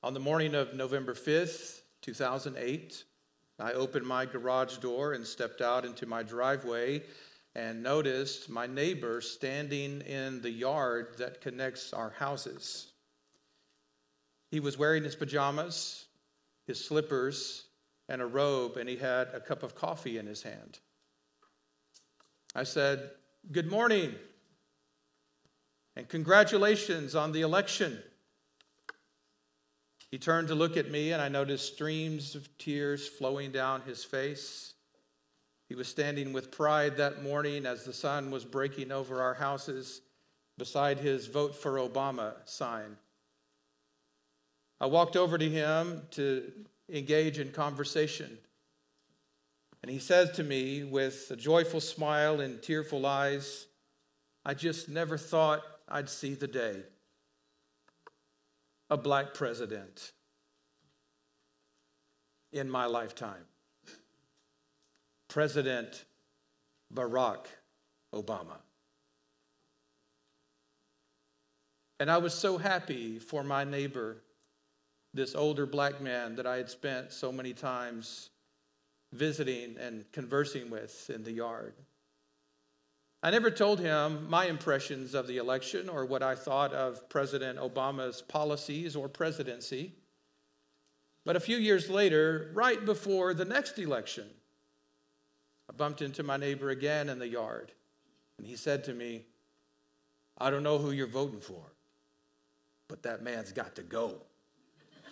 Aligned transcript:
On 0.00 0.14
the 0.14 0.20
morning 0.20 0.54
of 0.54 0.74
November 0.74 1.12
5th, 1.12 1.80
2008, 2.02 3.02
I 3.58 3.72
opened 3.72 4.06
my 4.06 4.26
garage 4.26 4.76
door 4.76 5.14
and 5.14 5.26
stepped 5.26 5.60
out 5.60 5.84
into 5.84 6.06
my 6.06 6.22
driveway 6.22 7.02
and 7.56 7.82
noticed 7.82 8.48
my 8.48 8.68
neighbor 8.68 9.20
standing 9.20 10.02
in 10.02 10.40
the 10.40 10.52
yard 10.52 11.16
that 11.18 11.40
connects 11.40 11.92
our 11.92 12.10
houses. 12.10 12.92
He 14.52 14.60
was 14.60 14.78
wearing 14.78 15.02
his 15.02 15.16
pajamas, 15.16 16.06
his 16.64 16.84
slippers, 16.84 17.64
and 18.08 18.22
a 18.22 18.26
robe, 18.26 18.76
and 18.76 18.88
he 18.88 18.96
had 18.96 19.26
a 19.34 19.40
cup 19.40 19.64
of 19.64 19.74
coffee 19.74 20.16
in 20.16 20.26
his 20.26 20.44
hand. 20.44 20.78
I 22.54 22.62
said, 22.62 23.10
Good 23.50 23.68
morning, 23.68 24.14
and 25.96 26.08
congratulations 26.08 27.16
on 27.16 27.32
the 27.32 27.40
election. 27.40 28.00
He 30.10 30.18
turned 30.18 30.48
to 30.48 30.54
look 30.54 30.76
at 30.76 30.90
me, 30.90 31.12
and 31.12 31.20
I 31.20 31.28
noticed 31.28 31.74
streams 31.74 32.34
of 32.34 32.48
tears 32.56 33.06
flowing 33.06 33.52
down 33.52 33.82
his 33.82 34.04
face. 34.04 34.72
He 35.68 35.74
was 35.74 35.86
standing 35.86 36.32
with 36.32 36.50
pride 36.50 36.96
that 36.96 37.22
morning 37.22 37.66
as 37.66 37.84
the 37.84 37.92
sun 37.92 38.30
was 38.30 38.44
breaking 38.44 38.90
over 38.90 39.20
our 39.20 39.34
houses 39.34 40.00
beside 40.56 40.98
his 40.98 41.26
Vote 41.26 41.54
for 41.54 41.72
Obama 41.72 42.34
sign. 42.46 42.96
I 44.80 44.86
walked 44.86 45.16
over 45.16 45.36
to 45.36 45.48
him 45.48 46.02
to 46.12 46.52
engage 46.88 47.38
in 47.38 47.52
conversation. 47.52 48.38
And 49.82 49.90
he 49.90 49.98
says 49.98 50.30
to 50.32 50.42
me 50.42 50.84
with 50.84 51.30
a 51.30 51.36
joyful 51.36 51.80
smile 51.80 52.40
and 52.40 52.62
tearful 52.62 53.04
eyes, 53.04 53.66
I 54.44 54.54
just 54.54 54.88
never 54.88 55.18
thought 55.18 55.62
I'd 55.86 56.08
see 56.08 56.34
the 56.34 56.48
day 56.48 56.82
a 58.90 58.96
black 58.96 59.34
president 59.34 60.12
in 62.52 62.70
my 62.70 62.86
lifetime. 62.86 63.44
President 65.28 66.04
Barack 66.94 67.46
Obama. 68.14 68.56
And 72.00 72.10
I 72.10 72.18
was 72.18 72.32
so 72.32 72.56
happy 72.56 73.18
for 73.18 73.42
my 73.42 73.64
neighbor, 73.64 74.18
this 75.12 75.34
older 75.34 75.66
black 75.66 76.00
man 76.00 76.36
that 76.36 76.46
I 76.46 76.56
had 76.56 76.70
spent 76.70 77.12
so 77.12 77.32
many 77.32 77.52
times 77.52 78.30
visiting 79.12 79.76
and 79.78 80.10
conversing 80.12 80.70
with 80.70 81.10
in 81.10 81.24
the 81.24 81.32
yard. 81.32 81.74
I 83.22 83.30
never 83.30 83.50
told 83.50 83.80
him 83.80 84.30
my 84.30 84.46
impressions 84.46 85.14
of 85.14 85.26
the 85.26 85.38
election 85.38 85.88
or 85.88 86.04
what 86.04 86.22
I 86.22 86.36
thought 86.36 86.72
of 86.72 87.08
President 87.08 87.58
Obama's 87.58 88.22
policies 88.22 88.94
or 88.94 89.08
presidency. 89.08 89.92
But 91.24 91.34
a 91.34 91.40
few 91.40 91.56
years 91.56 91.90
later, 91.90 92.50
right 92.54 92.84
before 92.84 93.34
the 93.34 93.44
next 93.44 93.78
election, 93.78 94.28
I 95.68 95.72
bumped 95.72 96.00
into 96.00 96.22
my 96.22 96.36
neighbor 96.36 96.70
again 96.70 97.08
in 97.08 97.18
the 97.18 97.26
yard, 97.26 97.72
and 98.38 98.46
he 98.46 98.54
said 98.54 98.84
to 98.84 98.94
me, 98.94 99.26
I 100.38 100.50
don't 100.50 100.62
know 100.62 100.78
who 100.78 100.92
you're 100.92 101.08
voting 101.08 101.40
for, 101.40 101.62
but 102.86 103.02
that 103.02 103.22
man's 103.22 103.50
got 103.50 103.74
to 103.74 103.82
go. 103.82 104.22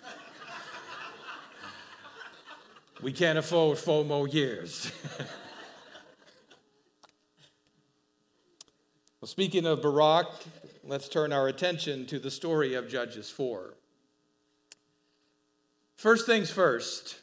we 3.02 3.12
can't 3.12 3.36
afford 3.36 3.78
four 3.78 4.04
more 4.04 4.28
years. 4.28 4.92
Well, 9.22 9.28
speaking 9.28 9.64
of 9.64 9.80
Barack, 9.80 10.26
let's 10.84 11.08
turn 11.08 11.32
our 11.32 11.48
attention 11.48 12.04
to 12.08 12.18
the 12.18 12.30
story 12.30 12.74
of 12.74 12.86
Judges 12.86 13.30
4. 13.30 13.72
First 15.96 16.26
things 16.26 16.50
first, 16.50 17.22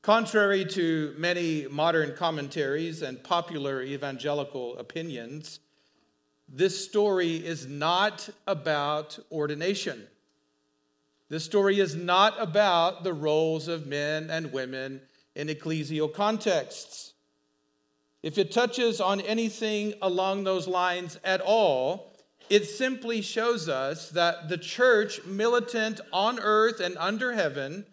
contrary 0.00 0.64
to 0.64 1.14
many 1.18 1.66
modern 1.68 2.16
commentaries 2.16 3.02
and 3.02 3.22
popular 3.22 3.82
evangelical 3.82 4.78
opinions, 4.78 5.60
this 6.48 6.82
story 6.82 7.36
is 7.36 7.66
not 7.66 8.30
about 8.46 9.18
ordination. 9.30 10.06
This 11.28 11.44
story 11.44 11.78
is 11.78 11.94
not 11.94 12.40
about 12.40 13.04
the 13.04 13.12
roles 13.12 13.68
of 13.68 13.86
men 13.86 14.30
and 14.30 14.50
women 14.50 15.02
in 15.34 15.48
ecclesial 15.48 16.10
contexts. 16.10 17.12
If 18.22 18.36
it 18.36 18.50
touches 18.50 19.00
on 19.00 19.20
anything 19.20 19.94
along 20.02 20.44
those 20.44 20.66
lines 20.66 21.18
at 21.22 21.40
all, 21.40 22.12
it 22.50 22.64
simply 22.64 23.22
shows 23.22 23.68
us 23.68 24.10
that 24.10 24.48
the 24.48 24.58
church, 24.58 25.24
militant 25.24 26.00
on 26.12 26.40
earth 26.40 26.80
and 26.80 26.96
under 26.98 27.32
heaven, 27.32 27.86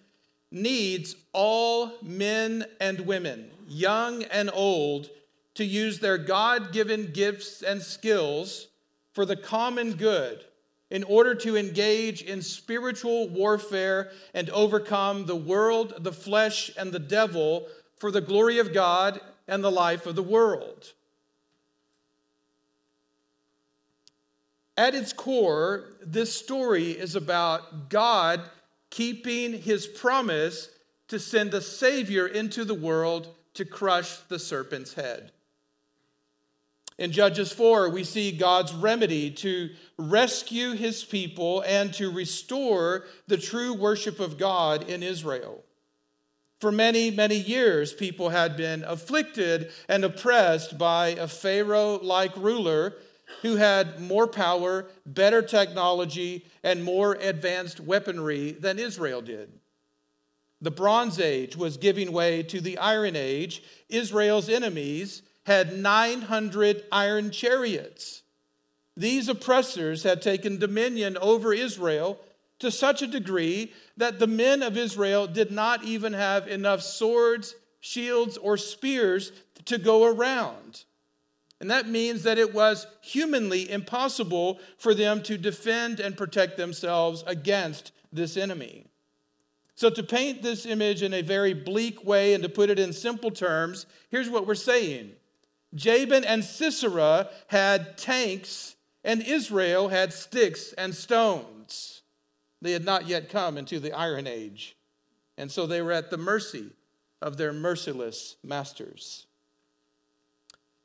needs 0.52 1.16
all 1.34 1.94
men 2.02 2.66
and 2.80 3.02
women, 3.02 3.52
young 3.68 4.24
and 4.24 4.50
old, 4.54 5.10
to 5.56 5.66
use 5.66 6.00
their 6.00 6.18
God 6.18 6.72
given 6.72 7.12
gifts 7.12 7.62
and 7.62 7.82
skills 7.82 8.68
for 9.14 9.26
the 9.26 9.36
common 9.36 9.94
good 9.94 10.44
in 10.90 11.04
order 11.04 11.36
to 11.36 11.58
engage 11.58 12.22
in 12.22 12.42
spiritual 12.42 13.28
warfare 13.30 14.12
and 14.34 14.50
overcome 14.50 15.26
the 15.26 15.36
world, 15.36 15.94
the 16.00 16.12
flesh, 16.12 16.72
and 16.78 16.92
the 16.92 17.00
devil 17.00 17.68
for 17.98 18.12
the 18.12 18.22
glory 18.22 18.60
of 18.60 18.74
God 18.74 19.20
and 19.48 19.64
the 19.64 19.72
life 19.72 20.06
of 20.06 20.16
the 20.16 20.24
world. 20.24 20.94
At 24.78 24.96
its 24.96 25.14
core, 25.14 25.86
this 26.06 26.36
story 26.36 26.92
is 26.92 27.16
about 27.16 27.90
God 27.90 28.42
keeping 28.90 29.54
his 29.54 29.88
promise 29.88 30.70
to 31.08 31.20
send 31.20 31.54
a 31.54 31.62
Savior 31.62 32.28
into 32.28 32.66
the 32.66 32.74
world 32.74 33.34
to 33.54 33.66
crush 33.66 34.18
the 34.28 34.40
serpent's 34.40 34.94
head. 34.94 35.32
In 36.98 37.12
Judges 37.12 37.52
4, 37.52 37.90
we 37.90 38.06
see 38.06 38.32
God's 38.32 38.74
remedy 38.74 39.30
to 39.32 39.70
rescue 39.98 40.72
his 40.72 41.04
people 41.04 41.62
and 41.68 41.94
to 41.96 42.10
restore 42.10 43.04
the 43.28 43.38
true 43.38 43.74
worship 43.74 44.22
of 44.22 44.38
God 44.38 44.90
in 44.90 45.04
Israel. 45.04 45.65
For 46.60 46.72
many, 46.72 47.12
many 47.12 47.36
years, 47.36 47.94
people 47.94 48.30
had 48.30 48.56
been 48.56 48.84
afflicted 48.86 49.72
and 49.90 50.06
oppressed 50.06 50.78
by 50.78 51.10
a 51.10 51.28
Pharaoh 51.28 52.00
like 52.02 52.36
ruler 52.38 52.96
who 53.42 53.56
had 53.58 54.00
more 54.00 54.28
power, 54.28 54.88
better 55.06 55.42
technology, 55.42 56.46
and 56.64 56.84
more 56.84 57.16
advanced 57.16 57.80
weaponry 57.80 58.52
than 58.52 58.80
Israel 58.80 59.22
did. 59.22 59.52
The 60.62 60.72
Bronze 60.72 61.20
Age 61.20 61.56
was 61.56 61.78
giving 61.78 62.12
way 62.12 62.42
to 62.44 62.62
the 62.62 62.78
Iron 62.78 63.16
Age. 63.16 63.62
Israel's 63.90 64.50
enemies 64.50 65.22
had 65.46 65.78
900 65.78 66.86
iron 66.92 67.32
chariots. 67.32 68.24
These 68.98 69.28
oppressors 69.28 70.04
had 70.04 70.22
taken 70.22 70.58
dominion 70.58 71.18
over 71.18 71.54
Israel 71.54 72.20
to 72.60 72.72
such 72.72 73.02
a 73.02 73.08
degree 73.08 73.74
that 73.98 74.20
the 74.20 74.28
men 74.28 74.64
of 74.64 74.78
Israel 74.78 75.28
did 75.28 75.52
not 75.52 75.84
even 75.84 76.14
have 76.14 76.48
enough 76.48 76.82
swords, 76.82 77.56
shields, 77.82 78.38
or 78.38 78.58
spears 78.58 79.32
to 79.66 79.78
go 79.78 80.06
around. 80.06 80.86
And 81.60 81.72
that 81.72 81.88
means 81.88 82.24
that 82.24 82.38
it 82.38 82.54
was 82.54 82.86
humanly 83.02 83.70
impossible 83.70 84.60
for 84.78 84.94
them 84.94 85.24
to 85.24 85.38
defend 85.38 86.00
and 86.00 86.18
protect 86.18 86.58
themselves 86.58 87.24
against 87.26 87.92
this 88.12 88.38
enemy. 88.38 88.86
So, 89.78 89.90
to 89.90 90.04
paint 90.04 90.42
this 90.42 90.66
image 90.66 91.02
in 91.02 91.14
a 91.14 91.22
very 91.22 91.54
bleak 91.54 92.06
way 92.06 92.34
and 92.34 92.42
to 92.44 92.50
put 92.50 92.70
it 92.70 92.80
in 92.80 92.94
simple 92.94 93.32
terms, 93.32 93.86
here's 94.10 94.30
what 94.30 94.48
we're 94.48 94.56
saying 94.56 95.12
Jabin 95.74 96.24
and 96.24 96.44
Sisera 96.44 97.30
had 97.48 97.98
tanks, 97.98 98.76
and 99.04 99.22
Israel 99.22 99.90
had 99.90 100.14
sticks 100.14 100.74
and 100.74 100.96
stones. 100.96 101.55
They 102.66 102.72
had 102.72 102.84
not 102.84 103.08
yet 103.08 103.30
come 103.30 103.60
into 103.60 103.80
the 103.80 103.92
Iron 103.92 104.26
Age, 104.26 104.76
and 105.38 105.52
so 105.52 105.68
they 105.68 105.84
were 105.84 105.92
at 105.92 106.10
the 106.10 106.18
mercy 106.18 106.72
of 107.22 107.38
their 107.38 107.54
merciless 107.54 108.38
masters. 108.44 109.28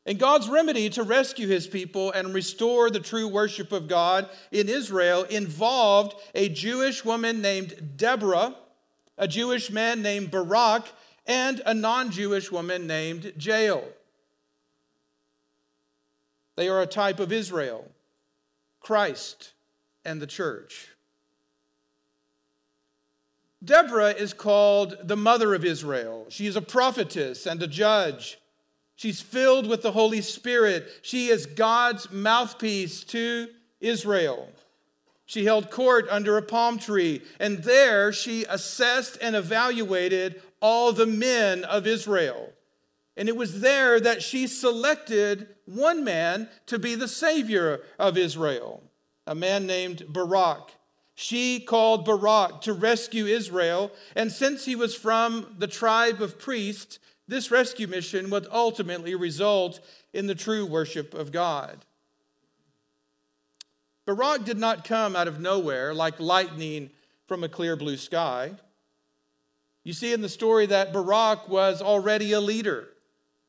And 0.05 0.19
God's 0.19 0.47
remedy 0.47 0.91
to 0.91 1.03
rescue 1.03 1.49
his 1.49 1.67
people 1.67 2.13
and 2.13 2.35
restore 2.35 2.91
the 2.91 3.01
true 3.01 3.27
worship 3.27 3.73
of 3.73 3.89
God 3.89 4.29
in 4.53 4.69
Israel 4.69 5.23
involved 5.23 6.17
a 6.35 6.51
Jewish 6.51 7.03
woman 7.03 7.41
named 7.41 7.95
Deborah, 7.97 8.55
a 9.17 9.27
Jewish 9.27 9.71
man 9.71 10.03
named 10.03 10.31
Barak, 10.31 10.85
and 11.27 11.63
a 11.65 11.73
non 11.73 12.11
Jewish 12.11 12.53
woman 12.53 12.87
named 12.87 13.33
Jael. 13.39 13.85
They 16.57 16.69
are 16.69 16.83
a 16.83 16.87
type 16.87 17.21
of 17.21 17.33
Israel, 17.33 17.91
Christ, 18.81 19.55
and 20.05 20.21
the 20.21 20.27
church. 20.27 20.91
Deborah 23.63 24.13
is 24.13 24.33
called 24.33 24.97
the 25.03 25.17
mother 25.17 25.55
of 25.55 25.65
Israel. 25.65 26.27
She 26.31 26.47
is 26.47 26.57
a 26.57 26.63
prophetess 26.63 27.47
and 27.47 27.63
a 27.63 27.67
judge. 27.67 28.39
She's 28.97 29.21
filled 29.21 29.67
with 29.67 29.83
the 29.83 29.93
Holy 29.93 30.23
Spirit. 30.23 30.91
She 31.03 31.29
is 31.29 31.47
God's 31.47 32.11
mouthpiece 32.11 33.05
to 33.05 33.49
Israel. 33.81 34.51
She 35.27 35.45
held 35.45 35.71
court 35.71 36.07
under 36.11 36.37
a 36.37 36.43
palm 36.43 36.79
tree, 36.79 37.23
and 37.39 37.63
there 37.63 38.13
she 38.13 38.45
assessed 38.49 39.17
and 39.23 39.37
evaluated 39.37 40.43
all 40.61 40.93
the 40.93 41.07
men 41.07 41.65
of 41.65 41.87
Israel. 41.87 42.53
And 43.17 43.29
it 43.29 43.37
was 43.37 43.61
there 43.61 44.01
that 44.01 44.23
she 44.23 44.47
selected 44.47 45.49
one 45.67 46.03
man 46.03 46.49
to 46.67 46.79
be 46.79 46.95
the 46.95 47.09
savior 47.09 47.81
of 47.99 48.19
Israel, 48.19 48.83
a 49.27 49.35
man 49.35 49.67
named 49.67 50.05
Barak. 50.09 50.73
She 51.21 51.61
called 51.61 52.07
Barak 52.07 52.63
to 52.63 52.73
rescue 52.73 53.27
Israel, 53.27 53.93
and 54.17 54.33
since 54.33 54.65
he 54.65 54.75
was 54.75 54.95
from 54.95 55.55
the 55.59 55.67
tribe 55.67 56.23
of 56.23 56.39
priests, 56.39 56.99
this 57.29 57.51
rescue 57.51 57.87
mission 57.87 58.31
would 58.31 58.47
ultimately 58.51 59.15
result 59.15 59.81
in 60.15 60.27
the 60.27 60.35
true 60.35 60.65
worship 60.65 61.13
of 61.13 61.31
God. 61.31 61.85
Barak 64.07 64.45
did 64.45 64.57
not 64.57 64.87
come 64.87 65.15
out 65.15 65.29
of 65.29 65.39
nowhere 65.39 65.93
like 65.93 66.19
lightning 66.19 66.89
from 67.27 67.45
a 67.45 67.51
clear 67.51 67.77
blue 67.77 67.99
sky. 67.99 68.53
You 69.85 69.93
see 69.93 70.15
in 70.15 70.23
the 70.23 70.29
story 70.31 70.65
that 70.65 70.91
Barak 70.91 71.51
was 71.51 71.83
already 71.83 72.33
a 72.33 72.41
leader. 72.41 72.89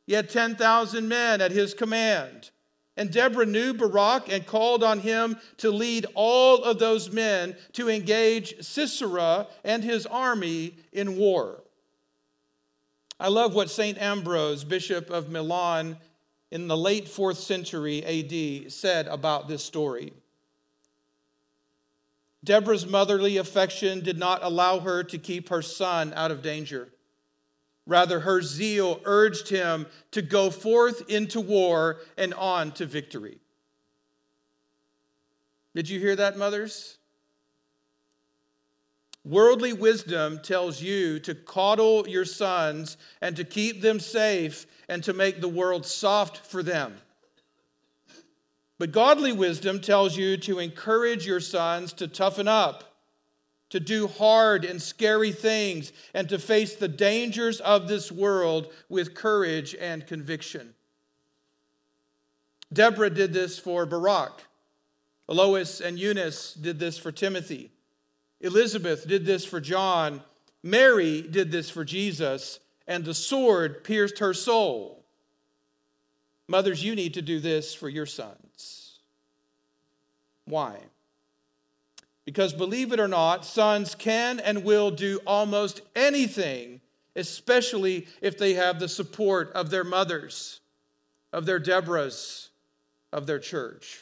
He 0.06 0.12
had 0.12 0.30
10,000 0.30 1.08
men 1.08 1.40
at 1.40 1.54
his 1.54 1.74
command. 1.74 2.50
And 2.98 3.12
Deborah 3.12 3.46
knew 3.46 3.74
Barak 3.74 4.32
and 4.32 4.46
called 4.46 4.84
on 4.84 5.00
him 5.00 5.38
to 5.58 5.72
lead 5.72 6.06
all 6.14 6.64
of 6.64 6.78
those 6.78 7.12
men 7.12 7.56
to 7.74 7.90
engage 7.90 8.64
Sisera 8.64 9.48
and 9.64 9.84
his 9.84 10.06
army 10.06 10.76
in 10.92 11.18
war. 11.18 11.64
I 13.20 13.30
love 13.30 13.54
what 13.56 13.70
St. 13.70 13.98
Ambrose, 14.02 14.64
Bishop 14.64 15.10
of 15.10 15.30
Milan, 15.30 15.98
in 16.50 16.68
the 16.68 16.76
late 16.76 17.08
fourth 17.08 17.38
century 17.38 18.04
AD, 18.04 18.72
said 18.72 19.08
about 19.08 19.48
this 19.48 19.64
story. 19.64 20.12
Deborah's 22.44 22.88
motherly 22.88 23.38
affection 23.38 24.02
did 24.02 24.18
not 24.18 24.44
allow 24.44 24.80
her 24.80 25.04
to 25.04 25.18
keep 25.18 25.50
her 25.50 25.62
son 25.62 26.12
out 26.16 26.32
of 26.32 26.42
danger. 26.42 26.90
Rather, 27.88 28.20
her 28.22 28.42
zeal 28.42 29.02
urged 29.06 29.50
him 29.50 29.88
to 30.12 30.22
go 30.22 30.50
forth 30.50 31.10
into 31.10 31.42
war 31.42 32.00
and 32.18 32.34
on 32.36 32.72
to 32.74 32.86
victory. 32.86 33.40
Did 35.74 35.90
you 35.90 36.00
hear 36.00 36.16
that, 36.16 36.38
mothers? 36.38 36.98
Worldly 39.24 39.74
wisdom 39.74 40.40
tells 40.42 40.82
you 40.82 41.20
to 41.20 41.36
coddle 41.36 42.08
your 42.08 42.26
sons 42.26 42.98
and 43.22 43.36
to 43.36 43.44
keep 43.44 43.82
them 43.82 44.00
safe 44.00 44.66
and 44.90 45.04
to 45.04 45.14
make 45.14 45.42
the 45.42 45.48
world 45.48 45.86
soft 45.86 46.38
for 46.38 46.64
them. 46.64 46.98
But 48.80 48.92
godly 48.92 49.32
wisdom 49.32 49.80
tells 49.80 50.18
you 50.18 50.38
to 50.38 50.58
encourage 50.58 51.28
your 51.28 51.40
sons 51.40 51.94
to 51.94 52.08
toughen 52.08 52.48
up 52.48 52.91
to 53.72 53.80
do 53.80 54.08
hard 54.08 54.64
and 54.64 54.82
scary 54.82 55.32
things, 55.32 55.92
and 56.14 56.30
to 56.30 56.38
face 56.38 56.76
the 56.76 56.88
dangers 56.88 57.60
of 57.60 57.88
this 57.88 58.12
world 58.12 58.72
with 58.88 59.16
courage 59.16 59.76
and 59.76 60.06
conviction. 60.06 60.74
Deborah 62.72 63.10
did 63.10 63.34
this 63.34 63.58
for 63.60 63.86
Barak. 63.86 64.44
Lois 65.28 65.82
and 65.82 65.98
Eunice 65.98 66.54
did 66.54 66.80
this 66.80 66.98
for 66.98 67.12
Timothy. 67.12 67.72
Elizabeth 68.42 69.08
did 69.08 69.26
this 69.26 69.46
for 69.46 69.62
John. 69.62 70.22
Mary 70.64 71.22
did 71.22 71.52
this 71.52 71.70
for 71.70 71.86
Jesus, 71.86 72.60
and 72.88 73.06
the 73.06 73.14
sword 73.14 73.84
pierced 73.84 74.20
her 74.20 74.34
soul. 74.34 75.06
Mothers, 76.48 76.84
you 76.84 76.96
need 76.96 77.14
to 77.14 77.22
do 77.22 77.40
this 77.40 77.74
for 77.74 77.88
your 77.88 78.06
sons. 78.06 79.00
Why? 80.46 80.78
Because 82.26 82.54
believe 82.54 82.92
it 82.92 83.00
or 83.00 83.08
not, 83.08 83.46
sons 83.46 83.96
can 83.96 84.40
and 84.40 84.64
will 84.64 84.92
do 84.92 85.20
almost 85.26 85.82
anything, 85.96 86.82
especially 87.16 88.08
if 88.22 88.38
they 88.38 88.54
have 88.54 88.80
the 88.80 88.88
support 88.88 89.52
of 89.54 89.70
their 89.70 89.84
mothers, 89.84 90.60
of 91.34 91.46
their 91.46 91.60
Deborahs, 91.60 92.50
of 93.12 93.26
their 93.26 93.40
church. 93.40 94.00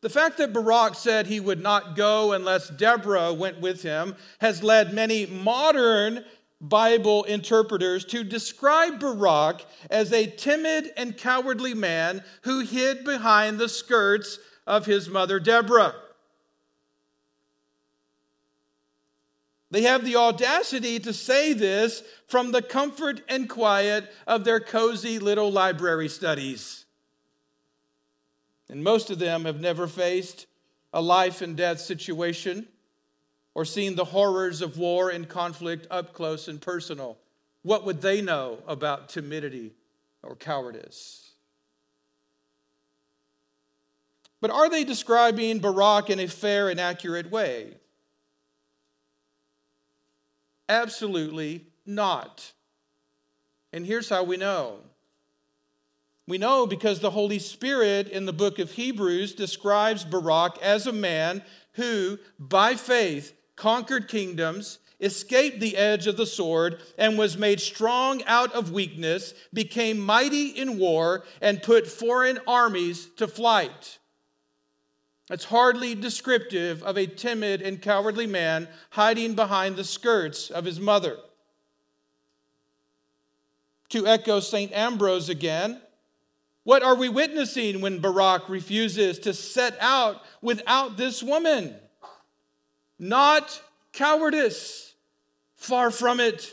The 0.00 0.08
fact 0.08 0.38
that 0.38 0.52
Barak 0.52 0.94
said 0.94 1.26
he 1.26 1.40
would 1.40 1.62
not 1.62 1.94
go 1.94 2.32
unless 2.32 2.70
Deborah 2.70 3.34
went 3.34 3.60
with 3.60 3.82
him 3.82 4.16
has 4.38 4.62
led 4.62 4.94
many 4.94 5.26
modern 5.26 6.24
Bible 6.60 7.24
interpreters 7.24 8.04
to 8.06 8.24
describe 8.24 9.00
Barak 9.00 9.64
as 9.90 10.12
a 10.12 10.26
timid 10.26 10.90
and 10.96 11.16
cowardly 11.16 11.74
man 11.74 12.22
who 12.42 12.60
hid 12.60 13.04
behind 13.04 13.58
the 13.58 13.68
skirts 13.68 14.38
of 14.66 14.86
his 14.86 15.08
mother 15.08 15.40
Deborah. 15.40 15.94
They 19.70 19.82
have 19.82 20.04
the 20.04 20.16
audacity 20.16 20.98
to 21.00 21.12
say 21.12 21.52
this 21.52 22.02
from 22.26 22.50
the 22.50 22.62
comfort 22.62 23.22
and 23.28 23.48
quiet 23.48 24.12
of 24.26 24.44
their 24.44 24.58
cozy 24.58 25.18
little 25.18 25.50
library 25.50 26.08
studies. 26.08 26.84
And 28.68 28.82
most 28.82 29.10
of 29.10 29.18
them 29.18 29.44
have 29.44 29.60
never 29.60 29.86
faced 29.86 30.46
a 30.92 31.00
life 31.00 31.40
and 31.40 31.56
death 31.56 31.80
situation 31.80 32.66
or 33.54 33.64
seen 33.64 33.94
the 33.94 34.06
horrors 34.06 34.60
of 34.60 34.78
war 34.78 35.10
and 35.10 35.28
conflict 35.28 35.86
up 35.90 36.14
close 36.14 36.48
and 36.48 36.60
personal. 36.60 37.18
What 37.62 37.84
would 37.84 38.00
they 38.00 38.22
know 38.22 38.58
about 38.66 39.08
timidity 39.08 39.74
or 40.22 40.34
cowardice? 40.34 41.32
But 44.40 44.50
are 44.50 44.70
they 44.70 44.84
describing 44.84 45.58
Barak 45.58 46.10
in 46.10 46.18
a 46.18 46.26
fair 46.26 46.68
and 46.68 46.80
accurate 46.80 47.30
way? 47.30 47.74
Absolutely 50.68 51.66
not. 51.84 52.52
And 53.72 53.84
here's 53.84 54.08
how 54.08 54.24
we 54.24 54.36
know. 54.36 54.78
We 56.26 56.38
know 56.38 56.66
because 56.66 57.00
the 57.00 57.10
Holy 57.10 57.40
Spirit 57.40 58.08
in 58.08 58.24
the 58.24 58.32
book 58.32 58.58
of 58.58 58.72
Hebrews 58.72 59.34
describes 59.34 60.04
Barak 60.04 60.58
as 60.62 60.86
a 60.86 60.92
man 60.92 61.42
who, 61.72 62.18
by 62.38 62.76
faith, 62.76 63.34
conquered 63.56 64.08
kingdoms, 64.08 64.78
escaped 65.00 65.60
the 65.60 65.76
edge 65.76 66.06
of 66.06 66.16
the 66.16 66.26
sword, 66.26 66.80
and 66.96 67.18
was 67.18 67.36
made 67.36 67.60
strong 67.60 68.22
out 68.26 68.52
of 68.52 68.70
weakness, 68.70 69.34
became 69.52 69.98
mighty 69.98 70.48
in 70.48 70.78
war, 70.78 71.24
and 71.40 71.62
put 71.62 71.86
foreign 71.86 72.38
armies 72.46 73.08
to 73.16 73.26
flight. 73.26 73.98
It's 75.30 75.44
hardly 75.44 75.94
descriptive 75.94 76.82
of 76.82 76.98
a 76.98 77.06
timid 77.06 77.62
and 77.62 77.80
cowardly 77.80 78.26
man 78.26 78.66
hiding 78.90 79.34
behind 79.34 79.76
the 79.76 79.84
skirts 79.84 80.50
of 80.50 80.64
his 80.64 80.80
mother. 80.80 81.18
To 83.90 84.08
echo 84.08 84.40
St. 84.40 84.72
Ambrose 84.72 85.28
again, 85.28 85.80
what 86.64 86.82
are 86.82 86.96
we 86.96 87.08
witnessing 87.08 87.80
when 87.80 88.00
Barak 88.00 88.48
refuses 88.48 89.20
to 89.20 89.32
set 89.32 89.76
out 89.80 90.20
without 90.42 90.96
this 90.96 91.22
woman? 91.22 91.76
Not 92.98 93.62
cowardice, 93.92 94.94
far 95.54 95.92
from 95.92 96.18
it, 96.18 96.52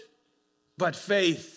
but 0.78 0.96
faith. 0.96 1.57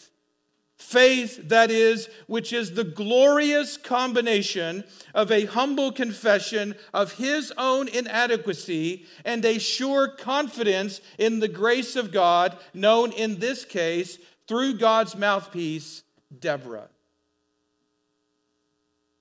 Faith, 0.81 1.51
that 1.51 1.71
is, 1.71 2.09
which 2.27 2.55
is 2.55 2.73
the 2.73 2.85
glorious 2.85 3.77
combination 3.77 4.83
of 5.15 5.31
a 5.31 5.45
humble 5.45 5.93
confession 5.93 6.75
of 6.95 7.13
his 7.13 7.53
own 7.59 7.87
inadequacy 7.87 9.05
and 9.23 9.45
a 9.45 9.59
sure 9.59 10.09
confidence 10.09 11.03
in 11.19 11.39
the 11.39 11.49
grace 11.49 11.97
of 11.97 12.11
God, 12.11 12.57
known 12.73 13.13
in 13.13 13.39
this 13.39 13.67
case 13.67 14.19
through 14.49 14.79
God's 14.79 15.15
mouthpiece, 15.15 16.03
Deborah. 16.41 16.89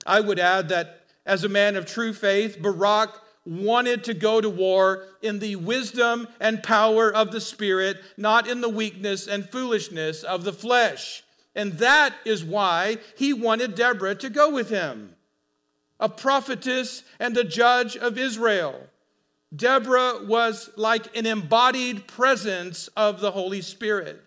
I 0.05 0.21
would 0.21 0.39
add 0.39 0.69
that 0.69 1.01
as 1.25 1.43
a 1.43 1.49
man 1.49 1.75
of 1.75 1.85
true 1.85 2.13
faith, 2.13 2.59
Barak 2.61 3.19
wanted 3.45 4.05
to 4.05 4.13
go 4.13 4.39
to 4.39 4.49
war 4.49 5.03
in 5.21 5.39
the 5.39 5.57
wisdom 5.57 6.29
and 6.39 6.63
power 6.63 7.13
of 7.13 7.31
the 7.31 7.41
Spirit, 7.41 7.97
not 8.15 8.47
in 8.47 8.61
the 8.61 8.69
weakness 8.69 9.27
and 9.27 9.47
foolishness 9.49 10.23
of 10.23 10.45
the 10.45 10.53
flesh. 10.53 11.23
And 11.55 11.73
that 11.73 12.15
is 12.25 12.43
why 12.43 12.97
he 13.17 13.33
wanted 13.33 13.75
Deborah 13.75 14.15
to 14.15 14.29
go 14.29 14.49
with 14.49 14.69
him, 14.69 15.15
a 15.99 16.07
prophetess 16.07 17.03
and 17.19 17.35
a 17.35 17.43
judge 17.43 17.97
of 17.97 18.17
Israel. 18.17 18.87
Deborah 19.55 20.25
was 20.25 20.69
like 20.75 21.17
an 21.17 21.25
embodied 21.25 22.07
presence 22.07 22.87
of 22.95 23.19
the 23.19 23.31
Holy 23.31 23.61
Spirit. 23.61 24.21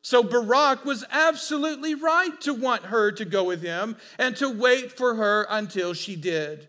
So 0.00 0.22
Barak 0.22 0.84
was 0.84 1.04
absolutely 1.10 1.94
right 1.94 2.40
to 2.40 2.54
want 2.54 2.84
her 2.86 3.12
to 3.12 3.24
go 3.26 3.44
with 3.44 3.62
him 3.62 3.96
and 4.18 4.34
to 4.36 4.48
wait 4.48 4.92
for 4.92 5.16
her 5.16 5.46
until 5.50 5.92
she 5.92 6.16
did. 6.16 6.68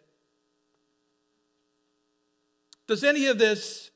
Does 2.86 3.04
any 3.04 3.28
of 3.28 3.38
this 3.38 3.92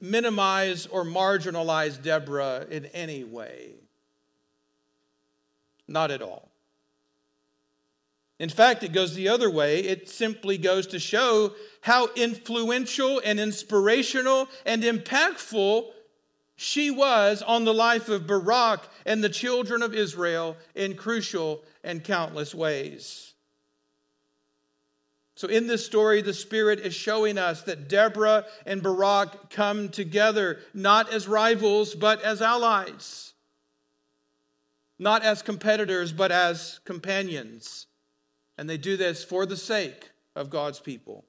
minimize 0.00 0.86
or 0.86 1.04
marginalize 1.04 2.02
Deborah 2.02 2.66
in 2.70 2.86
any 2.86 3.22
way? 3.22 3.74
Not 5.86 6.10
at 6.10 6.22
all. 6.22 6.50
In 8.38 8.48
fact, 8.48 8.82
it 8.82 8.92
goes 8.92 9.14
the 9.14 9.28
other 9.28 9.50
way. 9.50 9.80
It 9.80 10.08
simply 10.08 10.58
goes 10.58 10.88
to 10.88 10.98
show 10.98 11.52
how 11.82 12.08
influential 12.16 13.20
and 13.24 13.38
inspirational 13.38 14.48
and 14.66 14.82
impactful 14.82 15.86
she 16.56 16.90
was 16.90 17.42
on 17.42 17.64
the 17.64 17.74
life 17.74 18.08
of 18.08 18.26
Barak 18.26 18.80
and 19.06 19.22
the 19.22 19.28
children 19.28 19.82
of 19.82 19.94
Israel 19.94 20.56
in 20.74 20.96
crucial 20.96 21.62
and 21.82 22.02
countless 22.02 22.54
ways. 22.54 23.34
So, 25.36 25.48
in 25.48 25.66
this 25.66 25.84
story, 25.84 26.22
the 26.22 26.32
Spirit 26.32 26.78
is 26.78 26.94
showing 26.94 27.38
us 27.38 27.62
that 27.62 27.88
Deborah 27.88 28.46
and 28.66 28.82
Barak 28.82 29.50
come 29.50 29.88
together 29.88 30.60
not 30.72 31.12
as 31.12 31.26
rivals, 31.26 31.94
but 31.94 32.22
as 32.22 32.40
allies. 32.40 33.33
Not 34.98 35.22
as 35.22 35.42
competitors, 35.42 36.12
but 36.12 36.30
as 36.30 36.80
companions. 36.84 37.86
And 38.56 38.68
they 38.70 38.76
do 38.76 38.96
this 38.96 39.24
for 39.24 39.46
the 39.46 39.56
sake 39.56 40.10
of 40.36 40.50
God's 40.50 40.80
people. 40.80 41.24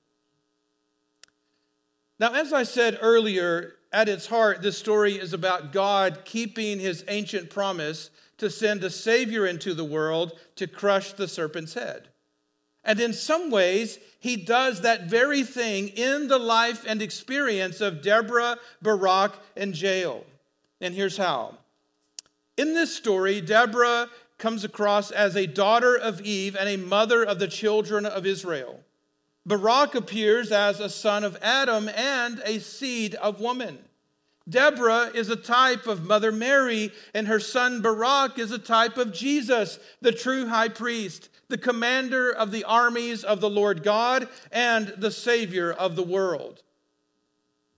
Now, 2.20 2.34
as 2.34 2.54
I 2.54 2.64
said 2.64 3.00
earlier, 3.02 3.74
at 3.92 4.08
its 4.08 4.28
heart, 4.28 4.62
this 4.62 4.78
story 4.78 5.14
is 5.14 5.34
about 5.34 5.72
God 5.72 6.22
keeping 6.26 6.80
his 6.80 7.04
ancient 7.08 7.50
promise 7.50 8.10
to 8.38 8.50
send 8.50 8.84
a 8.84 8.90
Savior 8.90 9.46
into 9.46 9.74
the 9.74 9.86
world 9.86 10.38
to 10.58 10.68
crush 10.68 11.14
the 11.14 11.28
serpent's 11.28 11.74
head. 11.74 12.10
And 12.84 13.00
in 13.00 13.14
some 13.14 13.50
ways, 13.50 13.98
he 14.20 14.38
does 14.38 14.82
that 14.82 15.10
very 15.10 15.44
thing 15.44 15.88
in 15.90 16.28
the 16.28 16.38
life 16.38 16.86
and 16.88 17.02
experience 17.02 17.82
of 17.82 18.02
Deborah, 18.02 18.58
Barak, 18.82 19.34
and 19.58 19.80
Jael. 19.80 20.24
And 20.80 20.94
here's 20.94 21.18
how. 21.18 21.58
In 22.58 22.74
this 22.74 22.96
story, 22.96 23.42
Deborah 23.42 24.10
comes 24.38 24.64
across 24.64 25.12
as 25.12 25.36
a 25.36 25.48
daughter 25.48 25.96
of 25.96 26.22
Eve 26.22 26.56
and 26.56 26.70
a 26.70 26.78
mother 26.78 27.24
of 27.24 27.40
the 27.40 27.48
children 27.48 28.06
of 28.06 28.26
Israel. 28.26 28.82
Barak 29.46 29.94
appears 29.96 30.52
as 30.52 30.80
a 30.80 30.90
son 30.90 31.24
of 31.24 31.38
Adam 31.42 31.90
and 31.90 32.42
a 32.46 32.60
seed 32.60 33.16
of 33.16 33.40
woman. 33.40 33.78
Deborah 34.48 35.12
is 35.14 35.30
a 35.30 35.36
type 35.36 35.88
of 35.88 36.06
Mother 36.06 36.32
Mary, 36.32 36.92
and 37.14 37.28
her 37.28 37.40
son 37.40 37.82
Barak 37.82 38.38
is 38.38 38.52
a 38.52 38.60
type 38.60 38.98
of 38.98 39.12
Jesus, 39.12 39.80
the 40.02 40.12
true 40.12 40.48
high 40.48 40.70
priest, 40.70 41.30
the 41.48 41.58
commander 41.58 42.32
of 42.32 42.52
the 42.52 42.64
armies 42.64 43.24
of 43.24 43.42
the 43.42 43.50
Lord 43.50 43.84
God, 43.84 44.28
and 44.52 44.90
the 44.98 45.12
Savior 45.12 45.72
of 45.72 45.96
the 45.96 46.04
world. 46.04 46.62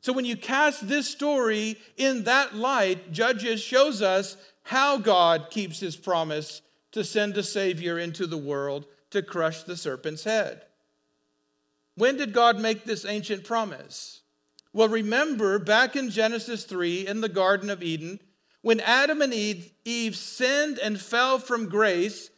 So 0.07 0.13
when 0.13 0.23
you 0.23 0.37
cast 0.37 0.87
this 0.87 1.05
story 1.05 1.75
in 1.97 2.23
that 2.23 2.55
light, 2.55 3.11
Judges 3.11 3.59
shows 3.59 4.01
us 4.01 4.37
how 4.63 4.99
God 4.99 5.49
keeps 5.49 5.81
his 5.81 5.97
promise 5.97 6.61
to 6.93 7.03
send 7.03 7.35
a 7.35 7.43
Savior 7.43 7.99
into 7.99 8.25
the 8.25 8.37
world 8.37 8.85
to 9.09 9.21
crush 9.21 9.63
the 9.63 9.75
serpent's 9.75 10.23
head. 10.23 10.61
When 11.95 12.15
did 12.15 12.31
God 12.31 12.57
make 12.57 12.85
this 12.85 13.03
ancient 13.03 13.43
promise? 13.43 14.21
Well, 14.71 14.87
remember 14.87 15.59
back 15.59 15.97
in 15.97 16.09
Genesis 16.09 16.63
3 16.63 17.05
in 17.05 17.19
the 17.19 17.27
Garden 17.27 17.69
of 17.69 17.83
Eden, 17.83 18.21
when 18.61 18.79
Adam 18.79 19.21
and 19.21 19.33
Eve, 19.33 20.15
sinned 20.15 20.79
and 20.79 21.01
fell 21.01 21.37
from 21.37 21.67
grace, 21.67 22.29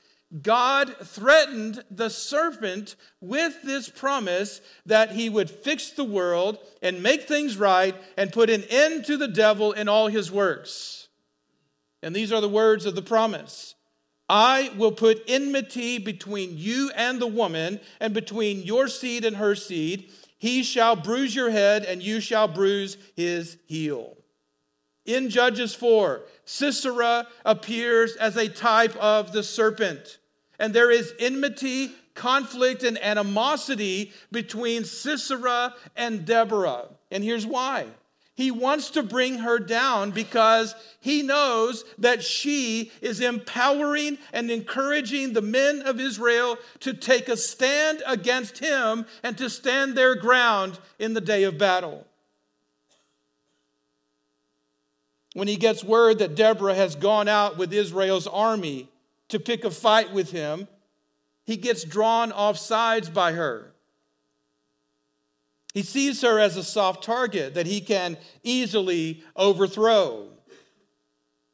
God 0.41 0.95
threatened 1.03 1.83
the 1.89 2.09
serpent 2.09 2.95
with 3.19 3.63
this 3.63 3.89
promise 3.89 4.61
that 4.85 5.11
he 5.13 5.27
would 5.27 5.49
fix 5.49 5.89
the 5.89 6.03
world 6.03 6.59
and 6.83 7.01
make 7.01 7.23
things 7.23 7.57
right 7.57 7.95
and 8.15 8.31
put 8.31 8.51
an 8.51 8.63
end 8.69 9.05
to 9.05 9.17
the 9.17 9.27
devil 9.27 9.73
and 9.73 9.89
all 9.89 10.07
his 10.07 10.31
works. 10.31 11.07
And 12.03 12.15
these 12.15 12.31
are 12.31 12.41
the 12.41 12.49
words 12.49 12.85
of 12.85 12.95
the 12.95 13.01
promise 13.01 13.73
I 14.29 14.71
will 14.77 14.91
put 14.91 15.23
enmity 15.27 15.97
between 15.97 16.55
you 16.55 16.91
and 16.95 17.19
the 17.19 17.27
woman, 17.27 17.79
and 17.99 18.13
between 18.13 18.61
your 18.61 18.87
seed 18.87 19.25
and 19.25 19.37
her 19.37 19.55
seed. 19.55 20.11
He 20.37 20.61
shall 20.61 20.95
bruise 20.95 21.33
your 21.33 21.49
head, 21.49 21.83
and 21.83 22.03
you 22.03 22.21
shall 22.21 22.47
bruise 22.47 22.97
his 23.15 23.57
heel. 23.65 24.15
In 25.05 25.31
Judges 25.31 25.73
4, 25.73 26.21
Sisera 26.45 27.27
appears 27.43 28.15
as 28.17 28.37
a 28.37 28.47
type 28.47 28.95
of 28.97 29.31
the 29.31 29.41
serpent. 29.41 30.18
And 30.59 30.73
there 30.73 30.91
is 30.91 31.13
enmity, 31.17 31.91
conflict, 32.13 32.83
and 32.83 33.01
animosity 33.01 34.11
between 34.31 34.83
Sisera 34.83 35.73
and 35.95 36.25
Deborah. 36.25 36.85
And 37.09 37.23
here's 37.23 37.47
why 37.47 37.87
he 38.39 38.51
wants 38.51 38.91
to 38.91 39.03
bring 39.03 39.39
her 39.39 39.59
down 39.59 40.11
because 40.11 40.73
he 41.01 41.23
knows 41.23 41.83
that 41.97 42.23
she 42.23 42.89
is 43.01 43.19
empowering 43.19 44.17
and 44.31 44.49
encouraging 44.49 45.33
the 45.33 45.41
men 45.41 45.81
of 45.81 45.99
Israel 45.99 46.57
to 46.79 46.93
take 46.93 47.27
a 47.27 47.35
stand 47.35 48.01
against 48.07 48.59
him 48.59 49.05
and 49.23 49.37
to 49.37 49.49
stand 49.49 49.93
their 49.93 50.15
ground 50.15 50.79
in 50.99 51.13
the 51.13 51.19
day 51.19 51.43
of 51.43 51.57
battle. 51.57 52.07
When 55.33 55.49
he 55.49 55.57
gets 55.57 55.83
word 55.83 56.19
that 56.19 56.35
Deborah 56.35 56.75
has 56.75 56.95
gone 56.95 57.27
out 57.27 57.57
with 57.57 57.73
Israel's 57.73 58.25
army 58.25 58.87
to 59.29 59.39
pick 59.39 59.63
a 59.63 59.71
fight 59.71 60.11
with 60.11 60.31
him, 60.31 60.67
he 61.45 61.57
gets 61.57 61.83
drawn 61.83 62.31
off 62.31 62.57
sides 62.57 63.09
by 63.09 63.31
her. 63.31 63.73
He 65.73 65.83
sees 65.83 66.21
her 66.21 66.39
as 66.39 66.57
a 66.57 66.63
soft 66.63 67.03
target 67.03 67.53
that 67.53 67.67
he 67.67 67.81
can 67.81 68.17
easily 68.43 69.23
overthrow. 69.35 70.27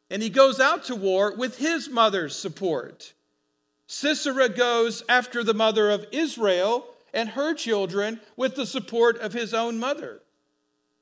And 0.10 0.22
he 0.22 0.30
goes 0.30 0.60
out 0.60 0.86
to 0.86 0.96
war 0.96 1.36
with 1.36 1.58
his 1.58 1.90
mother's 1.90 2.36
support. 2.36 3.14
Sisera 3.88 4.50
goes 4.50 5.04
after 5.10 5.44
the 5.44 5.54
mother 5.54 5.92
of 5.92 6.08
Israel 6.12 6.86
and 7.14 7.30
her 7.30 7.54
children 7.54 8.20
with 8.36 8.56
the 8.56 8.66
support 8.66 9.18
of 9.20 9.34
his 9.34 9.54
own 9.54 9.80
mother. 9.80 10.22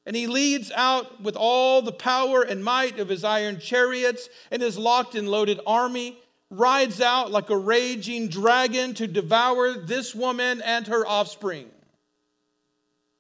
And 0.06 0.16
he 0.16 0.28
leads 0.28 0.72
out 0.72 1.22
with 1.22 1.36
all 1.36 1.82
the 1.82 1.94
power 1.94 2.42
and 2.42 2.64
might 2.64 3.00
of 3.00 3.10
his 3.10 3.24
iron 3.24 3.60
chariots 3.60 4.28
and 4.52 4.62
his 4.62 4.78
locked 4.78 5.16
and 5.16 5.30
loaded 5.30 5.62
army, 5.66 6.18
rides 6.54 7.02
out 7.02 7.32
like 7.32 7.50
a 7.50 7.58
raging 7.58 8.28
dragon 8.28 8.94
to 8.96 9.08
devour 9.08 9.74
this 9.74 10.14
woman 10.14 10.62
and 10.62 10.88
her 10.88 11.06
offspring 11.06 11.70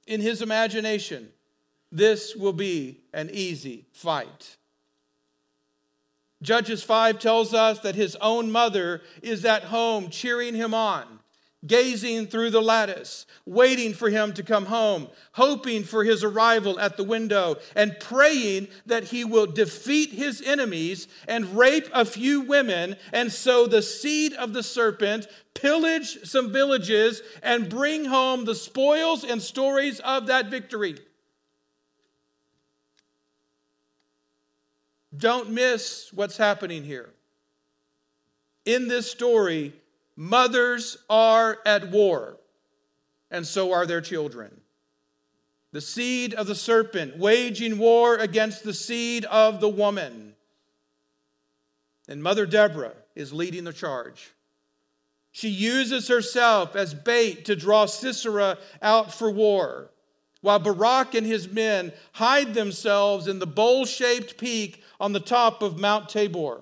in 0.07 0.21
his 0.21 0.41
imagination, 0.41 1.29
this 1.91 2.35
will 2.35 2.53
be 2.53 3.01
an 3.13 3.29
easy 3.31 3.85
fight. 3.91 4.57
Judges 6.41 6.83
5 6.83 7.19
tells 7.19 7.53
us 7.53 7.79
that 7.79 7.95
his 7.95 8.17
own 8.17 8.51
mother 8.51 9.01
is 9.21 9.45
at 9.45 9.63
home 9.65 10.09
cheering 10.09 10.55
him 10.55 10.73
on, 10.73 11.19
gazing 11.65 12.27
through 12.27 12.49
the 12.49 12.61
lattice, 12.61 13.25
waiting 13.45 13.93
for 13.93 14.09
him 14.09 14.33
to 14.33 14.43
come 14.43 14.65
home, 14.65 15.07
hoping 15.33 15.83
for 15.83 16.03
his 16.03 16.23
arrival 16.23 16.79
at 16.79 16.97
the 16.97 17.03
window, 17.03 17.55
and 17.75 17.99
praying 17.99 18.67
that 18.85 19.05
he 19.05 19.23
will 19.23 19.45
defeat 19.45 20.11
his 20.11 20.41
enemies 20.41 21.07
and 21.27 21.57
rape 21.57 21.87
a 21.93 22.05
few 22.05 22.41
women 22.41 22.95
and 23.11 23.31
sow 23.31 23.65
the 23.67 23.81
seed 23.81 24.33
of 24.33 24.53
the 24.53 24.63
serpent, 24.63 25.27
pillage 25.53 26.19
some 26.23 26.51
villages, 26.51 27.21
and 27.41 27.69
bring 27.69 28.05
home 28.05 28.45
the 28.45 28.55
spoils 28.55 29.23
and 29.23 29.41
stories 29.41 29.99
of 30.01 30.27
that 30.27 30.47
victory. 30.47 30.97
Don't 35.15 35.51
miss 35.51 36.11
what's 36.11 36.37
happening 36.37 36.83
here. 36.83 37.11
In 38.65 38.87
this 38.87 39.11
story, 39.11 39.73
Mothers 40.15 40.97
are 41.09 41.59
at 41.65 41.89
war, 41.89 42.37
and 43.31 43.45
so 43.45 43.71
are 43.71 43.85
their 43.85 44.01
children. 44.01 44.61
The 45.71 45.81
seed 45.81 46.35
of 46.35 46.45
the 46.45 46.55
serpent 46.55 47.17
waging 47.17 47.79
war 47.79 48.15
against 48.15 48.63
the 48.63 48.75
seed 48.75 49.25
of 49.25 49.59
the 49.59 49.69
woman. 49.69 50.35
And 52.07 52.21
Mother 52.21 52.45
Deborah 52.45 52.93
is 53.15 53.33
leading 53.33 53.63
the 53.63 53.73
charge. 53.73 54.33
She 55.31 55.49
uses 55.49 56.07
herself 56.07 56.75
as 56.75 56.93
bait 56.93 57.45
to 57.45 57.55
draw 57.55 57.87
Sisera 57.87 58.59
out 58.83 59.11
for 59.11 59.31
war, 59.31 59.89
while 60.41 60.59
Barak 60.59 61.15
and 61.15 61.25
his 61.25 61.49
men 61.49 61.91
hide 62.11 62.53
themselves 62.53 63.27
in 63.27 63.39
the 63.39 63.47
bowl 63.47 63.85
shaped 63.85 64.37
peak 64.37 64.83
on 64.99 65.11
the 65.11 65.19
top 65.19 65.63
of 65.63 65.79
Mount 65.79 66.07
Tabor. 66.07 66.61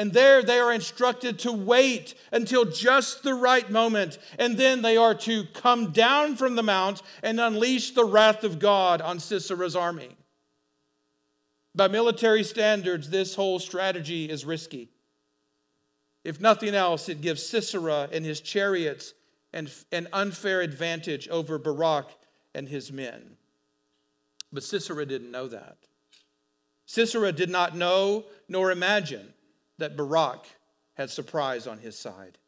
And 0.00 0.14
there 0.14 0.42
they 0.42 0.58
are 0.58 0.72
instructed 0.72 1.38
to 1.40 1.52
wait 1.52 2.14
until 2.32 2.64
just 2.64 3.22
the 3.22 3.34
right 3.34 3.70
moment. 3.70 4.16
And 4.38 4.56
then 4.56 4.80
they 4.80 4.96
are 4.96 5.14
to 5.16 5.44
come 5.52 5.92
down 5.92 6.36
from 6.36 6.56
the 6.56 6.62
mount 6.62 7.02
and 7.22 7.38
unleash 7.38 7.90
the 7.90 8.06
wrath 8.06 8.42
of 8.42 8.58
God 8.58 9.02
on 9.02 9.20
Sisera's 9.20 9.76
army. 9.76 10.16
By 11.74 11.88
military 11.88 12.44
standards, 12.44 13.10
this 13.10 13.34
whole 13.34 13.58
strategy 13.58 14.24
is 14.24 14.46
risky. 14.46 14.88
If 16.24 16.40
nothing 16.40 16.74
else, 16.74 17.10
it 17.10 17.20
gives 17.20 17.44
Sisera 17.44 18.08
and 18.10 18.24
his 18.24 18.40
chariots 18.40 19.12
an, 19.52 19.68
an 19.92 20.08
unfair 20.14 20.62
advantage 20.62 21.28
over 21.28 21.58
Barak 21.58 22.06
and 22.54 22.66
his 22.66 22.90
men. 22.90 23.36
But 24.50 24.64
Sisera 24.64 25.04
didn't 25.04 25.30
know 25.30 25.48
that. 25.48 25.76
Sisera 26.86 27.32
did 27.32 27.50
not 27.50 27.76
know 27.76 28.24
nor 28.48 28.70
imagine 28.70 29.34
that 29.80 29.96
Barak 29.96 30.46
had 30.94 31.10
surprise 31.10 31.66
on 31.66 31.78
his 31.78 31.98
side. 31.98 32.38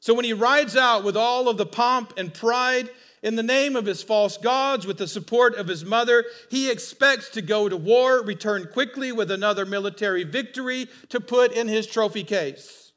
So 0.00 0.12
when 0.12 0.26
he 0.26 0.34
rides 0.34 0.76
out 0.76 1.02
with 1.02 1.16
all 1.16 1.48
of 1.48 1.56
the 1.56 1.66
pomp 1.66 2.12
and 2.18 2.32
pride 2.32 2.90
in 3.22 3.36
the 3.36 3.42
name 3.42 3.74
of 3.74 3.86
his 3.86 4.02
false 4.02 4.36
gods, 4.36 4.86
with 4.86 4.98
the 4.98 5.08
support 5.08 5.54
of 5.54 5.66
his 5.66 5.82
mother, 5.82 6.26
he 6.50 6.70
expects 6.70 7.30
to 7.30 7.40
go 7.40 7.70
to 7.70 7.76
war, 7.76 8.22
return 8.22 8.68
quickly 8.70 9.12
with 9.12 9.30
another 9.30 9.64
military 9.64 10.22
victory 10.22 10.88
to 11.08 11.20
put 11.20 11.52
in 11.52 11.68
his 11.68 11.86
trophy 11.86 12.22
case. 12.22 12.92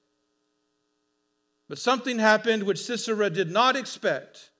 But 1.69 1.79
something 1.79 2.19
happened 2.19 2.63
which 2.63 2.83
Sisera 2.83 3.29
did 3.29 3.51
not 3.51 3.77
expect. 3.77 4.51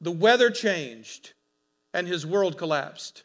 The 0.00 0.10
weather 0.10 0.50
changed 0.50 1.34
and 1.94 2.08
his 2.08 2.26
world 2.26 2.58
collapsed, 2.58 3.22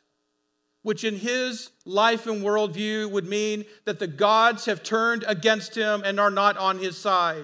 which 0.87 1.03
in 1.03 1.17
his 1.17 1.71
life 1.83 2.27
and 2.27 2.41
worldview 2.41 3.11
would 3.11 3.27
mean 3.27 3.65
that 3.83 3.99
the 3.99 4.07
gods 4.07 4.63
have 4.63 4.81
turned 4.83 5.25
against 5.27 5.75
him 5.75 6.01
and 6.05 6.17
are 6.17 6.31
not 6.31 6.55
on 6.55 6.79
his 6.79 6.97
side. 6.97 7.43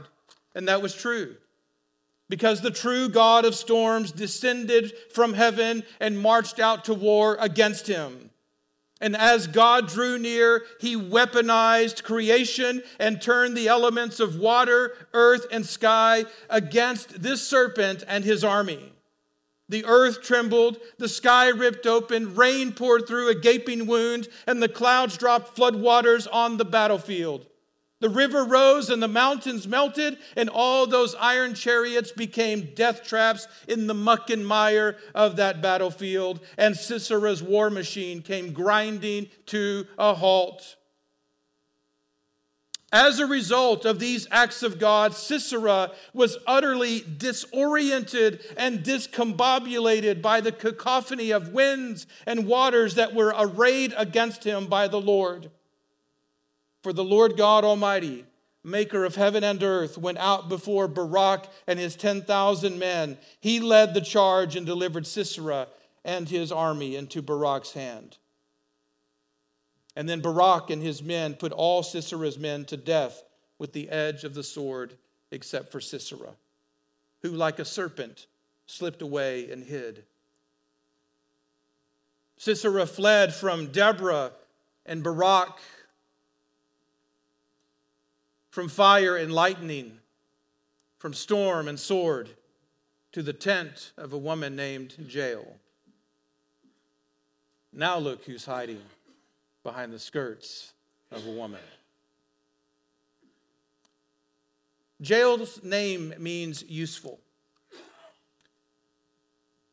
And 0.56 0.66
that 0.70 0.82
was 0.82 0.96
true. 0.96 1.36
Because 2.30 2.62
the 2.62 2.72
true 2.72 3.10
God 3.10 3.44
of 3.44 3.54
storms 3.54 4.14
descended 4.14 4.94
from 5.12 5.34
heaven 5.34 5.84
and 6.00 6.18
marched 6.18 6.58
out 6.58 6.86
to 6.86 6.94
war 6.94 7.36
against 7.42 7.86
him. 7.86 8.30
And 9.02 9.14
as 9.14 9.48
God 9.48 9.90
drew 9.90 10.18
near, 10.18 10.62
he 10.80 10.96
weaponized 10.96 12.02
creation 12.02 12.82
and 12.98 13.22
turned 13.22 13.58
the 13.58 13.68
elements 13.68 14.22
of 14.22 14.40
water, 14.40 14.94
earth, 15.14 15.48
and 15.52 15.66
sky 15.66 16.24
against 16.50 17.22
this 17.22 17.46
serpent 17.46 18.06
and 18.08 18.24
his 18.24 18.46
army. 18.46 18.93
The 19.74 19.86
earth 19.86 20.22
trembled, 20.22 20.78
the 21.00 21.10
sky 21.10 21.48
ripped 21.48 21.88
open, 21.88 22.36
rain 22.36 22.74
poured 22.74 23.08
through 23.08 23.30
a 23.30 23.34
gaping 23.34 23.88
wound, 23.88 24.28
and 24.46 24.62
the 24.62 24.70
clouds 24.70 25.18
dropped 25.18 25.58
floodwaters 25.58 26.28
on 26.32 26.58
the 26.58 26.64
battlefield. 26.64 27.48
The 28.00 28.08
river 28.08 28.44
rose 28.44 28.92
and 28.92 29.02
the 29.02 29.08
mountains 29.08 29.68
melted, 29.68 30.20
and 30.36 30.48
all 30.48 30.86
those 30.86 31.16
iron 31.16 31.56
chariots 31.56 32.12
became 32.12 32.76
death 32.76 33.04
traps 33.04 33.48
in 33.68 33.88
the 33.88 33.96
muck 33.96 34.30
and 34.30 34.46
mire 34.46 34.98
of 35.16 35.38
that 35.38 35.60
battlefield. 35.60 36.42
And 36.56 36.76
Sisera's 36.76 37.42
war 37.42 37.72
machine 37.72 38.22
came 38.22 38.54
grinding 38.54 39.28
to 39.48 39.88
a 39.98 40.14
halt. 40.14 40.76
As 42.94 43.20
a 43.20 43.26
result 43.26 43.86
of 43.86 43.98
these 43.98 44.28
acts 44.30 44.62
of 44.62 44.78
God, 44.78 45.16
Sisera 45.16 45.92
was 46.14 46.38
utterly 46.46 47.02
disoriented 47.02 48.42
and 48.56 48.84
discombobulated 48.84 50.22
by 50.22 50.42
the 50.42 50.52
cacophony 50.52 51.32
of 51.32 51.54
winds 51.54 52.06
and 52.28 52.46
waters 52.46 52.94
that 52.94 53.16
were 53.16 53.34
arrayed 53.36 53.96
against 53.98 54.44
him 54.44 54.68
by 54.68 54.88
the 54.88 55.02
Lord. 55.02 55.50
For 56.84 56.94
the 56.94 57.04
Lord 57.04 57.36
God 57.36 57.64
Almighty, 57.64 58.26
maker 58.64 59.06
of 59.06 59.16
heaven 59.16 59.44
and 59.44 59.64
earth, 59.64 59.98
went 59.98 60.20
out 60.20 60.48
before 60.48 60.88
Barak 60.88 61.48
and 61.66 61.80
his 61.80 61.96
10,000 61.96 62.78
men. 62.78 63.18
He 63.40 63.60
led 63.60 63.96
the 63.96 64.02
charge 64.02 64.56
and 64.56 64.68
delivered 64.68 65.08
Sisera 65.08 65.68
and 66.06 66.30
his 66.30 66.52
army 66.52 66.96
into 66.96 67.24
Barak's 67.24 67.72
hand. 67.72 68.20
And 69.96 70.10
then 70.10 70.22
Barak 70.22 70.70
and 70.70 70.82
his 70.82 71.04
men 71.04 71.36
put 71.36 71.52
all 71.52 71.84
Sisera's 71.84 72.38
men 72.38 72.66
to 72.66 72.78
death 72.78 73.24
with 73.60 73.74
the 73.74 73.90
edge 73.90 74.24
of 74.24 74.34
the 74.34 74.44
sword, 74.44 74.96
except 75.32 75.72
for 75.72 75.80
Sisera, 75.80 76.34
who, 77.22 77.30
like 77.30 77.60
a 77.60 77.66
serpent, 77.66 78.26
slipped 78.66 79.02
away 79.02 79.52
and 79.52 79.64
hid. 79.64 80.04
Sisera 82.38 82.86
fled 82.86 83.34
from 83.34 83.68
Deborah 83.68 84.32
and 84.86 85.04
Barak 85.04 85.60
from 88.54 88.70
fire 88.70 89.18
and 89.18 89.34
lightning, 89.34 89.98
from 91.00 91.12
storm 91.12 91.68
and 91.68 91.80
sword, 91.80 92.30
to 93.12 93.24
the 93.24 93.34
tent 93.34 93.94
of 93.98 94.14
a 94.14 94.18
woman 94.18 94.56
named 94.56 94.94
Jael. 95.10 95.56
Now 97.72 97.98
look 97.98 98.26
who's 98.26 98.46
hiding 98.46 98.82
behind 99.64 99.94
the 99.94 100.00
skirts 100.00 100.74
of 101.12 101.26
a 101.26 101.32
woman. 101.32 101.60
Jael's 105.02 105.64
name 105.64 106.14
means 106.18 106.64
useful. 106.64 107.20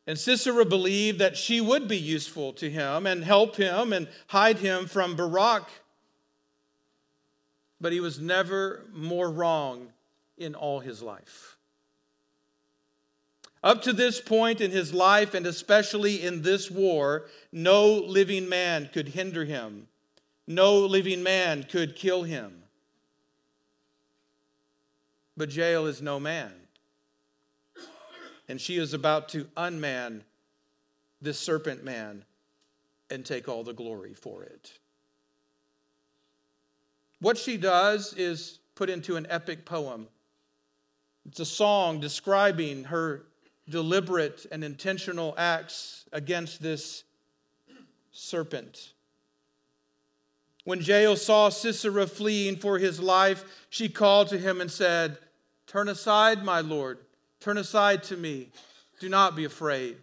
And 0.06 0.18
Sisera 0.18 0.64
believed 0.64 1.18
that 1.18 1.36
she 1.36 1.60
would 1.60 1.86
be 1.86 1.98
useful 1.98 2.52
to 2.54 2.70
him 2.70 3.06
and 3.06 3.22
help 3.22 3.56
him 3.56 3.92
and 3.92 4.08
hide 4.28 4.58
him 4.58 4.86
from 4.86 5.14
Barak 5.14 5.68
but 7.80 7.92
he 7.92 8.00
was 8.00 8.20
never 8.20 8.84
more 8.92 9.30
wrong 9.30 9.88
in 10.36 10.54
all 10.54 10.80
his 10.80 11.02
life. 11.02 11.56
Up 13.62 13.82
to 13.82 13.92
this 13.92 14.20
point 14.20 14.60
in 14.60 14.70
his 14.70 14.94
life, 14.94 15.34
and 15.34 15.46
especially 15.46 16.22
in 16.22 16.42
this 16.42 16.70
war, 16.70 17.26
no 17.52 17.92
living 17.92 18.48
man 18.48 18.88
could 18.92 19.08
hinder 19.08 19.44
him. 19.44 19.86
No 20.46 20.78
living 20.78 21.22
man 21.22 21.64
could 21.64 21.94
kill 21.94 22.22
him. 22.22 22.62
But 25.36 25.54
Jael 25.54 25.86
is 25.86 26.00
no 26.00 26.18
man. 26.18 26.52
And 28.48 28.60
she 28.60 28.78
is 28.78 28.94
about 28.94 29.28
to 29.30 29.46
unman 29.56 30.24
this 31.20 31.38
serpent 31.38 31.84
man 31.84 32.24
and 33.10 33.24
take 33.24 33.48
all 33.48 33.62
the 33.62 33.72
glory 33.72 34.14
for 34.14 34.42
it. 34.42 34.72
What 37.20 37.36
she 37.36 37.58
does 37.58 38.14
is 38.14 38.58
put 38.74 38.88
into 38.88 39.16
an 39.16 39.26
epic 39.28 39.66
poem. 39.66 40.08
It's 41.26 41.40
a 41.40 41.44
song 41.44 42.00
describing 42.00 42.84
her 42.84 43.26
deliberate 43.70 44.46
and 44.50 44.62
intentional 44.62 45.34
acts 45.38 46.04
against 46.12 46.62
this 46.62 47.04
serpent. 48.12 48.92
When 50.64 50.80
Jael 50.80 51.16
saw 51.16 51.48
Sisera 51.48 52.06
fleeing 52.06 52.56
for 52.56 52.78
his 52.78 53.00
life, 53.00 53.44
she 53.70 53.88
called 53.88 54.28
to 54.28 54.38
him 54.38 54.60
and 54.60 54.70
said, 54.70 55.18
Turn 55.66 55.88
aside, 55.88 56.44
my 56.44 56.60
Lord. 56.60 56.98
Turn 57.40 57.56
aside 57.56 58.02
to 58.04 58.16
me. 58.16 58.48
Do 58.98 59.08
not 59.08 59.34
be 59.34 59.44
afraid. 59.44 59.96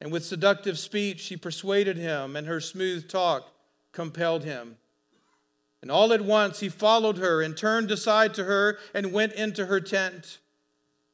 And 0.00 0.10
with 0.12 0.24
seductive 0.24 0.78
speech, 0.78 1.20
she 1.20 1.36
persuaded 1.36 1.96
him, 1.96 2.36
and 2.36 2.46
her 2.46 2.60
smooth 2.60 3.08
talk 3.08 3.50
compelled 3.92 4.44
him. 4.44 4.76
And 5.82 5.90
all 5.90 6.12
at 6.12 6.22
once 6.22 6.60
he 6.60 6.68
followed 6.70 7.18
her 7.18 7.42
and 7.42 7.56
turned 7.56 7.90
aside 7.90 8.32
to 8.34 8.44
her 8.44 8.78
and 8.94 9.12
went 9.12 9.34
into 9.34 9.66
her 9.66 9.80
tent. 9.80 10.38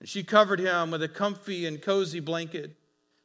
She 0.04 0.22
covered 0.22 0.60
him 0.60 0.90
with 0.90 1.02
a 1.02 1.08
comfy 1.08 1.66
and 1.66 1.80
cozy 1.80 2.20
blanket. 2.20 2.76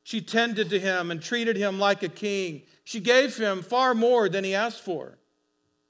She 0.03 0.21
tended 0.21 0.69
to 0.69 0.79
him 0.79 1.09
and 1.09 1.21
treated 1.21 1.55
him 1.55 1.79
like 1.79 2.03
a 2.03 2.09
king. 2.09 2.63
She 2.83 2.99
gave 2.99 3.37
him 3.37 3.61
far 3.61 3.95
more 3.95 4.29
than 4.29 4.43
he 4.43 4.53
asked 4.53 4.81
for. 4.81 5.17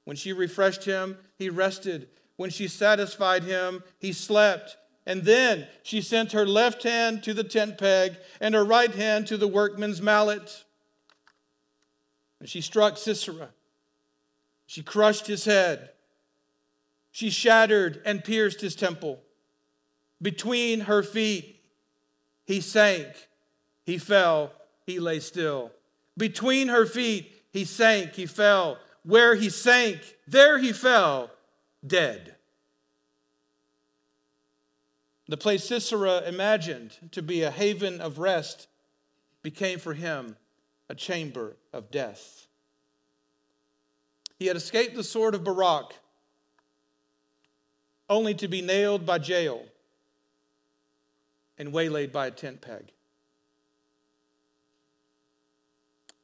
When 0.04 0.16
she 0.16 0.32
refreshed 0.32 0.84
him, 0.84 1.18
he 1.36 1.50
rested. 1.50 2.08
When 2.36 2.50
she 2.50 2.68
satisfied 2.68 3.42
him, 3.42 3.82
he 3.98 4.12
slept. 4.12 4.76
And 5.04 5.24
then 5.24 5.66
she 5.82 6.00
sent 6.00 6.32
her 6.32 6.46
left 6.46 6.82
hand 6.82 7.22
to 7.24 7.34
the 7.34 7.44
tent 7.44 7.78
peg 7.78 8.16
and 8.40 8.54
her 8.54 8.64
right 8.64 8.94
hand 8.94 9.26
to 9.26 9.36
the 9.36 9.48
workman's 9.48 10.00
mallet. 10.00 10.64
And 12.40 12.48
she 12.48 12.60
struck 12.60 12.96
Sisera 12.96 13.50
she 14.66 14.82
crushed 14.82 15.28
his 15.28 15.44
head. 15.44 15.90
She 17.12 17.30
shattered 17.30 18.02
and 18.04 18.22
pierced 18.22 18.60
his 18.60 18.74
temple. 18.74 19.22
Between 20.20 20.80
her 20.80 21.02
feet, 21.02 21.60
he 22.44 22.60
sank, 22.60 23.08
he 23.84 23.98
fell, 23.98 24.52
he 24.86 24.98
lay 24.98 25.20
still. 25.20 25.72
Between 26.16 26.68
her 26.68 26.86
feet, 26.86 27.32
he 27.52 27.64
sank, 27.64 28.14
he 28.14 28.26
fell. 28.26 28.78
Where 29.02 29.34
he 29.34 29.50
sank, 29.50 30.00
there 30.26 30.58
he 30.58 30.72
fell, 30.72 31.30
dead. 31.86 32.34
The 35.28 35.36
place 35.36 35.64
Sisera 35.64 36.22
imagined 36.22 36.96
to 37.12 37.20
be 37.20 37.42
a 37.42 37.50
haven 37.50 38.00
of 38.00 38.18
rest 38.18 38.68
became 39.42 39.78
for 39.78 39.94
him 39.94 40.36
a 40.88 40.94
chamber 40.94 41.56
of 41.72 41.90
death. 41.90 42.46
He 44.38 44.46
had 44.46 44.56
escaped 44.56 44.94
the 44.94 45.04
sword 45.04 45.34
of 45.34 45.44
Barak, 45.44 45.94
only 48.08 48.34
to 48.34 48.48
be 48.48 48.62
nailed 48.62 49.04
by 49.04 49.16
Jael 49.16 49.62
and 51.58 51.72
waylaid 51.72 52.12
by 52.12 52.26
a 52.26 52.30
tent 52.30 52.60
peg. 52.60 52.92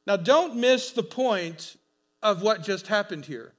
Now, 0.05 0.17
don't 0.17 0.55
miss 0.55 0.91
the 0.91 1.03
point 1.03 1.77
of 2.21 2.41
what 2.41 2.63
just 2.63 2.87
happened 2.87 3.25
here. 3.25 3.53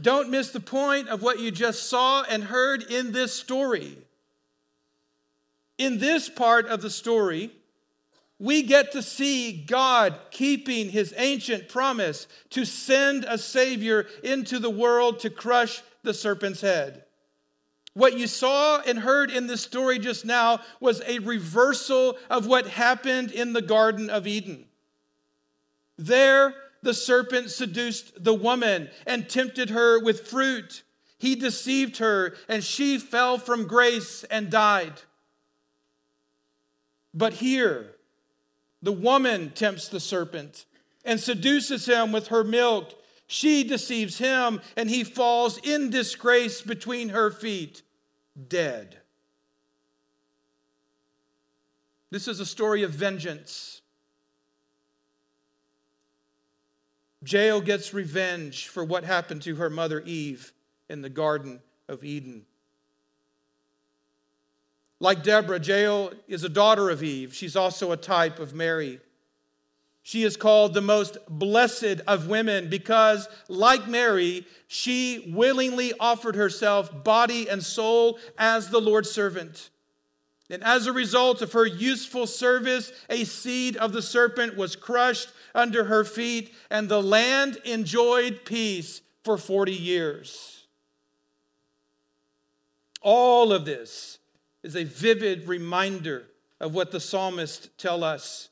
Don't 0.00 0.30
miss 0.30 0.50
the 0.50 0.60
point 0.60 1.08
of 1.08 1.22
what 1.22 1.38
you 1.38 1.50
just 1.50 1.88
saw 1.88 2.22
and 2.22 2.44
heard 2.44 2.82
in 2.82 3.12
this 3.12 3.34
story. 3.34 3.96
In 5.78 5.98
this 5.98 6.28
part 6.28 6.66
of 6.66 6.82
the 6.82 6.90
story, 6.90 7.50
we 8.38 8.62
get 8.62 8.92
to 8.92 9.02
see 9.02 9.52
God 9.52 10.18
keeping 10.30 10.90
his 10.90 11.14
ancient 11.16 11.68
promise 11.68 12.26
to 12.50 12.64
send 12.64 13.24
a 13.24 13.38
Savior 13.38 14.06
into 14.24 14.58
the 14.58 14.70
world 14.70 15.20
to 15.20 15.30
crush 15.30 15.82
the 16.02 16.14
serpent's 16.14 16.60
head. 16.60 17.04
What 17.94 18.16
you 18.18 18.26
saw 18.26 18.80
and 18.80 18.98
heard 18.98 19.30
in 19.30 19.46
this 19.46 19.60
story 19.60 19.98
just 19.98 20.24
now 20.24 20.60
was 20.80 21.02
a 21.06 21.18
reversal 21.18 22.16
of 22.30 22.46
what 22.46 22.66
happened 22.66 23.30
in 23.30 23.52
the 23.52 23.62
Garden 23.62 24.08
of 24.08 24.26
Eden. 24.26 24.64
There, 25.98 26.54
the 26.82 26.94
serpent 26.94 27.50
seduced 27.50 28.24
the 28.24 28.34
woman 28.34 28.88
and 29.06 29.28
tempted 29.28 29.70
her 29.70 30.02
with 30.02 30.26
fruit. 30.26 30.82
He 31.18 31.34
deceived 31.34 31.98
her, 31.98 32.34
and 32.48 32.64
she 32.64 32.98
fell 32.98 33.38
from 33.38 33.66
grace 33.66 34.24
and 34.24 34.50
died. 34.50 34.94
But 37.14 37.34
here, 37.34 37.94
the 38.80 38.92
woman 38.92 39.50
tempts 39.50 39.88
the 39.88 40.00
serpent 40.00 40.64
and 41.04 41.20
seduces 41.20 41.86
him 41.86 42.10
with 42.10 42.28
her 42.28 42.42
milk. 42.42 42.94
She 43.32 43.64
deceives 43.64 44.18
him, 44.18 44.60
and 44.76 44.90
he 44.90 45.04
falls 45.04 45.56
in 45.56 45.88
disgrace 45.88 46.60
between 46.60 47.08
her 47.08 47.30
feet, 47.30 47.80
dead. 48.48 48.98
This 52.10 52.28
is 52.28 52.40
a 52.40 52.44
story 52.46 52.82
of 52.82 52.90
vengeance. 52.90 53.80
Jael 57.24 57.62
gets 57.62 57.94
revenge 57.94 58.68
for 58.68 58.84
what 58.84 59.02
happened 59.02 59.40
to 59.42 59.54
her 59.54 59.70
mother 59.70 60.02
Eve 60.02 60.52
in 60.90 61.00
the 61.00 61.08
Garden 61.08 61.62
of 61.88 62.04
Eden. 62.04 62.44
Like 65.00 65.22
Deborah, 65.22 65.58
Jael 65.58 66.12
is 66.28 66.44
a 66.44 66.50
daughter 66.50 66.90
of 66.90 67.02
Eve. 67.02 67.34
She's 67.34 67.56
also 67.56 67.92
a 67.92 67.96
type 67.96 68.38
of 68.38 68.52
Mary. 68.52 69.00
She 70.02 70.24
is 70.24 70.36
called 70.36 70.74
the 70.74 70.80
most 70.80 71.16
blessed 71.28 72.00
of 72.08 72.26
women 72.26 72.68
because, 72.68 73.28
like 73.48 73.86
Mary, 73.86 74.44
she 74.66 75.32
willingly 75.32 75.92
offered 76.00 76.34
herself, 76.34 77.04
body 77.04 77.48
and 77.48 77.62
soul, 77.62 78.18
as 78.36 78.70
the 78.70 78.80
Lord's 78.80 79.10
servant. 79.10 79.70
And 80.50 80.62
as 80.64 80.86
a 80.86 80.92
result 80.92 81.40
of 81.40 81.52
her 81.52 81.64
useful 81.64 82.26
service, 82.26 82.92
a 83.08 83.24
seed 83.24 83.76
of 83.76 83.92
the 83.92 84.02
serpent 84.02 84.56
was 84.56 84.76
crushed 84.76 85.30
under 85.54 85.84
her 85.84 86.04
feet, 86.04 86.52
and 86.68 86.88
the 86.88 87.02
land 87.02 87.58
enjoyed 87.64 88.44
peace 88.44 89.02
for 89.22 89.38
40 89.38 89.72
years. 89.72 90.66
All 93.00 93.52
of 93.52 93.64
this 93.64 94.18
is 94.64 94.76
a 94.76 94.84
vivid 94.84 95.46
reminder 95.46 96.26
of 96.60 96.74
what 96.74 96.90
the 96.90 97.00
psalmists 97.00 97.68
tell 97.78 98.02
us 98.02 98.48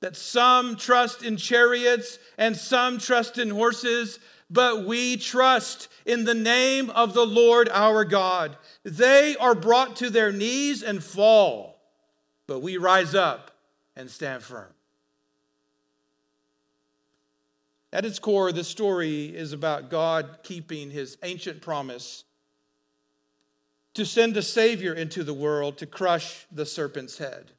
that 0.00 0.16
some 0.16 0.76
trust 0.76 1.22
in 1.22 1.36
chariots 1.36 2.18
and 2.36 2.56
some 2.56 2.98
trust 2.98 3.38
in 3.38 3.50
horses, 3.50 4.18
but 4.50 4.84
we 4.84 5.16
trust 5.16 5.88
in 6.04 6.24
the 6.24 6.34
name 6.34 6.90
of 6.90 7.14
the 7.14 7.26
Lord 7.26 7.68
our 7.70 8.04
God. 8.04 8.56
They 8.84 9.36
are 9.36 9.54
brought 9.54 9.96
to 9.96 10.10
their 10.10 10.32
knees 10.32 10.82
and 10.82 11.02
fall, 11.02 11.80
but 12.46 12.60
we 12.60 12.76
rise 12.76 13.14
up 13.14 13.52
and 13.96 14.10
stand 14.10 14.42
firm. 14.42 14.72
At 17.92 18.04
its 18.04 18.18
core, 18.18 18.52
this 18.52 18.68
story 18.68 19.34
is 19.34 19.52
about 19.52 19.90
God 19.90 20.40
keeping 20.42 20.90
his 20.90 21.16
ancient 21.22 21.62
promise 21.62 22.24
to 23.94 24.04
send 24.04 24.36
a 24.36 24.42
Savior 24.42 24.92
into 24.92 25.24
the 25.24 25.32
world 25.32 25.78
to 25.78 25.86
crush 25.86 26.46
the 26.52 26.66
serpent's 26.66 27.16
head. 27.16 27.52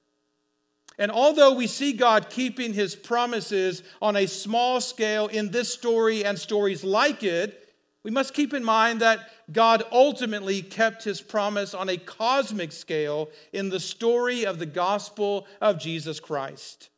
And 0.98 1.12
although 1.12 1.54
we 1.54 1.68
see 1.68 1.94
God 1.94 2.30
keeping 2.30 2.74
his 2.74 2.96
promises 2.96 3.84
on 4.02 4.16
a 4.16 4.26
small 4.26 4.82
scale 4.82 5.28
in 5.28 5.52
this 5.52 5.72
story 5.72 6.26
and 6.26 6.40
stories 6.40 6.84
like 6.84 7.24
it, 7.24 7.64
we 8.04 8.12
must 8.12 8.34
keep 8.34 8.54
in 8.54 8.64
mind 8.64 9.02
that 9.02 9.30
God 9.52 9.84
ultimately 9.92 10.62
kept 10.62 11.04
his 11.04 11.22
promise 11.22 11.74
on 11.74 11.90
a 11.90 11.98
cosmic 11.98 12.72
scale 12.72 13.30
in 13.54 13.70
the 13.70 13.80
story 13.80 14.46
of 14.46 14.60
the 14.60 14.66
gospel 14.66 15.46
of 15.62 15.80
Jesus 15.80 16.20
Christ. 16.20 16.90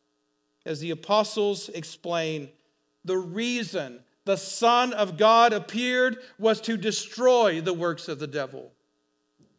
As 0.65 0.79
the 0.79 0.91
apostles 0.91 1.69
explain, 1.69 2.49
the 3.03 3.17
reason 3.17 3.99
the 4.25 4.37
Son 4.37 4.93
of 4.93 5.17
God 5.17 5.51
appeared 5.51 6.17
was 6.37 6.61
to 6.61 6.77
destroy 6.77 7.59
the 7.59 7.73
works 7.73 8.07
of 8.07 8.19
the 8.19 8.27
devil. 8.27 8.71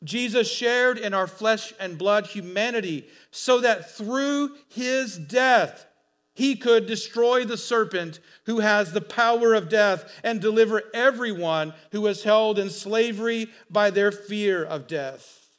Jesus 0.03 0.51
shared 0.51 0.99
in 0.99 1.13
our 1.13 1.27
flesh 1.27 1.73
and 1.79 1.99
blood 1.99 2.27
humanity 2.27 3.07
so 3.31 3.61
that 3.61 3.91
through 3.91 4.57
his 4.69 5.19
death, 5.19 5.87
he 6.35 6.57
could 6.57 6.87
destroy 6.87 7.45
the 7.45 7.59
serpent 7.59 8.19
who 8.47 8.61
has 8.61 8.93
the 8.93 9.03
power 9.03 9.53
of 9.53 9.69
death 9.69 10.11
and 10.25 10.41
deliver 10.41 10.83
everyone 10.95 11.75
who 11.93 12.07
is 12.07 12.23
held 12.23 12.59
in 12.59 12.71
slavery 12.71 13.49
by 13.69 13.91
their 13.91 14.11
fear 14.11 14.65
of 14.65 14.87
death. 14.87 15.51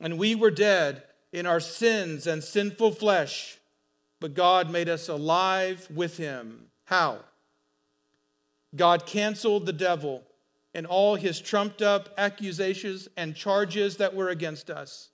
And 0.00 0.18
we 0.18 0.34
were 0.34 0.50
dead 0.50 1.04
in 1.32 1.46
our 1.46 1.60
sins 1.60 2.26
and 2.26 2.42
sinful 2.42 2.92
flesh, 2.92 3.58
but 4.20 4.34
God 4.34 4.70
made 4.70 4.88
us 4.88 5.08
alive 5.08 5.86
with 5.94 6.16
him. 6.16 6.66
How? 6.86 7.20
God 8.74 9.06
canceled 9.06 9.66
the 9.66 9.72
devil 9.72 10.25
and 10.76 10.86
all 10.86 11.14
his 11.14 11.40
trumped 11.40 11.80
up 11.80 12.10
accusations 12.18 13.08
and 13.16 13.34
charges 13.34 13.96
that 13.96 14.14
were 14.14 14.28
against 14.28 14.68
us. 14.68 15.08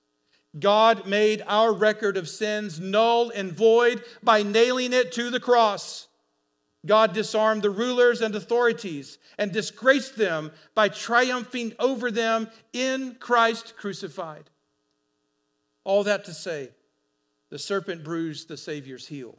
God 0.59 1.07
made 1.07 1.41
our 1.47 1.73
record 1.73 2.17
of 2.17 2.29
sins 2.29 2.81
null 2.81 3.31
and 3.31 3.53
void 3.53 4.03
by 4.25 4.43
nailing 4.43 4.93
it 4.93 5.13
to 5.13 5.31
the 5.31 5.39
cross. 5.39 6.09
God 6.85 7.15
disarmed 7.15 7.63
the 7.63 7.71
rulers 7.71 8.21
and 8.23 8.35
authorities 8.35 9.19
and 9.39 9.53
disgraced 9.53 10.17
them 10.17 10.51
by 10.75 10.89
triumphing 10.89 11.75
over 11.79 12.11
them 12.11 12.49
in 12.73 13.15
Christ 13.21 13.75
crucified. 13.77 14.51
All 15.85 16.03
that 16.03 16.25
to 16.25 16.35
say, 16.35 16.71
the 17.51 17.59
serpent 17.59 18.03
bruised 18.03 18.49
the 18.49 18.57
Savior's 18.57 19.07
heel, 19.07 19.39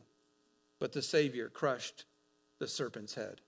but 0.80 0.94
the 0.94 1.02
Savior 1.02 1.50
crushed 1.50 2.06
the 2.60 2.68
serpent's 2.68 3.14
head. 3.14 3.42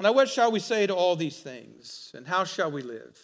Now, 0.00 0.12
what 0.12 0.30
shall 0.30 0.50
we 0.50 0.60
say 0.60 0.86
to 0.86 0.94
all 0.94 1.14
these 1.14 1.40
things, 1.40 2.10
and 2.14 2.26
how 2.26 2.44
shall 2.44 2.70
we 2.70 2.80
live? 2.80 3.18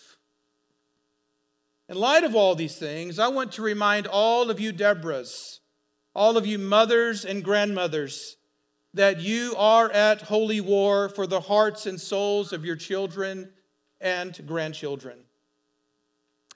In 1.89 1.97
light 1.97 2.23
of 2.23 2.35
all 2.35 2.55
these 2.55 2.77
things, 2.77 3.19
I 3.19 3.29
want 3.29 3.53
to 3.53 3.63
remind 3.63 4.07
all 4.07 4.51
of 4.51 4.61
you 4.61 4.75
Deborahs, 4.75 5.61
all 6.15 6.37
of 6.37 6.47
you 6.47 6.59
mothers 6.59 7.25
and 7.25 7.43
grandmothers, 7.43 8.37
that 8.93 9.21
you 9.21 9.55
are 9.57 9.91
at 9.91 10.23
holy 10.23 10.61
war 10.61 11.09
for 11.09 11.27
the 11.27 11.41
hearts 11.41 11.87
and 11.87 11.99
souls 11.99 12.53
of 12.53 12.65
your 12.65 12.77
children 12.77 13.53
and 13.99 14.39
grandchildren. 14.47 15.19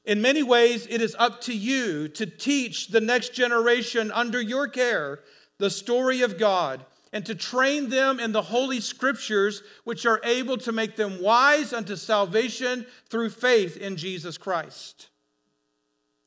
In 0.04 0.20
many 0.20 0.42
ways, 0.42 0.86
it 0.90 1.00
is 1.00 1.16
up 1.18 1.40
to 1.42 1.56
you 1.56 2.08
to 2.08 2.26
teach 2.26 2.88
the 2.88 3.00
next 3.00 3.32
generation 3.32 4.10
under 4.12 4.40
your 4.40 4.68
care 4.68 5.20
the 5.58 5.70
story 5.70 6.20
of 6.20 6.38
God 6.38 6.84
and 7.12 7.26
to 7.26 7.34
train 7.34 7.88
them 7.88 8.20
in 8.20 8.32
the 8.32 8.42
Holy 8.42 8.80
Scriptures, 8.80 9.62
which 9.84 10.06
are 10.06 10.20
able 10.22 10.56
to 10.58 10.72
make 10.72 10.96
them 10.96 11.20
wise 11.20 11.72
unto 11.72 11.96
salvation 11.96 12.86
through 13.08 13.30
faith 13.30 13.76
in 13.76 13.96
Jesus 13.96 14.38
Christ. 14.38 15.08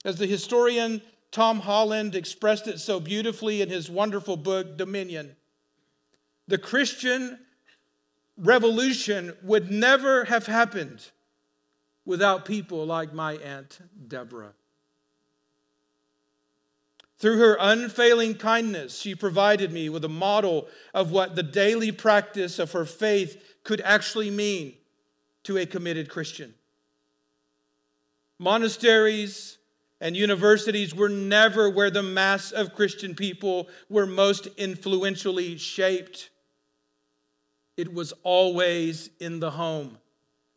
As 0.04 0.18
the 0.18 0.28
historian 0.28 1.02
Tom 1.32 1.62
Holland 1.62 2.16
expressed 2.16 2.68
it 2.68 2.80
so 2.80 3.00
beautifully 3.00 3.62
in 3.62 3.70
his 3.70 3.90
wonderful 3.90 4.38
book, 4.38 4.78
Dominion, 4.78 5.36
the 6.48 6.58
Christian 6.58 7.40
revolution 8.38 9.34
would 9.42 9.72
never 9.72 10.26
have 10.26 10.46
happened 10.46 11.10
without 12.06 12.46
people 12.46 12.86
like 12.86 13.14
my 13.14 13.34
Aunt 13.38 13.80
Deborah. 14.08 14.54
Through 17.24 17.38
her 17.38 17.56
unfailing 17.58 18.36
kindness, 18.36 19.00
she 19.00 19.16
provided 19.16 19.72
me 19.72 19.88
with 19.88 20.04
a 20.04 20.10
model 20.10 20.68
of 20.94 21.10
what 21.10 21.38
the 21.38 21.42
daily 21.42 21.90
practice 21.90 22.60
of 22.60 22.74
her 22.74 22.84
faith 22.84 23.42
could 23.64 23.80
actually 23.80 24.30
mean 24.30 24.74
to 25.44 25.58
a 25.58 25.66
committed 25.66 26.10
Christian. 26.10 26.54
Monasteries 28.40 29.58
and 30.02 30.18
universities 30.18 30.94
were 30.94 31.08
never 31.08 31.70
where 31.70 31.90
the 31.90 32.04
mass 32.04 32.52
of 32.52 32.76
Christian 32.76 33.16
people 33.16 33.70
were 33.88 34.06
most 34.06 34.48
influentially 34.58 35.58
shaped. 35.58 36.30
It 37.78 37.94
was 37.94 38.12
always 38.24 39.10
in 39.22 39.40
the 39.40 39.52
home 39.52 39.98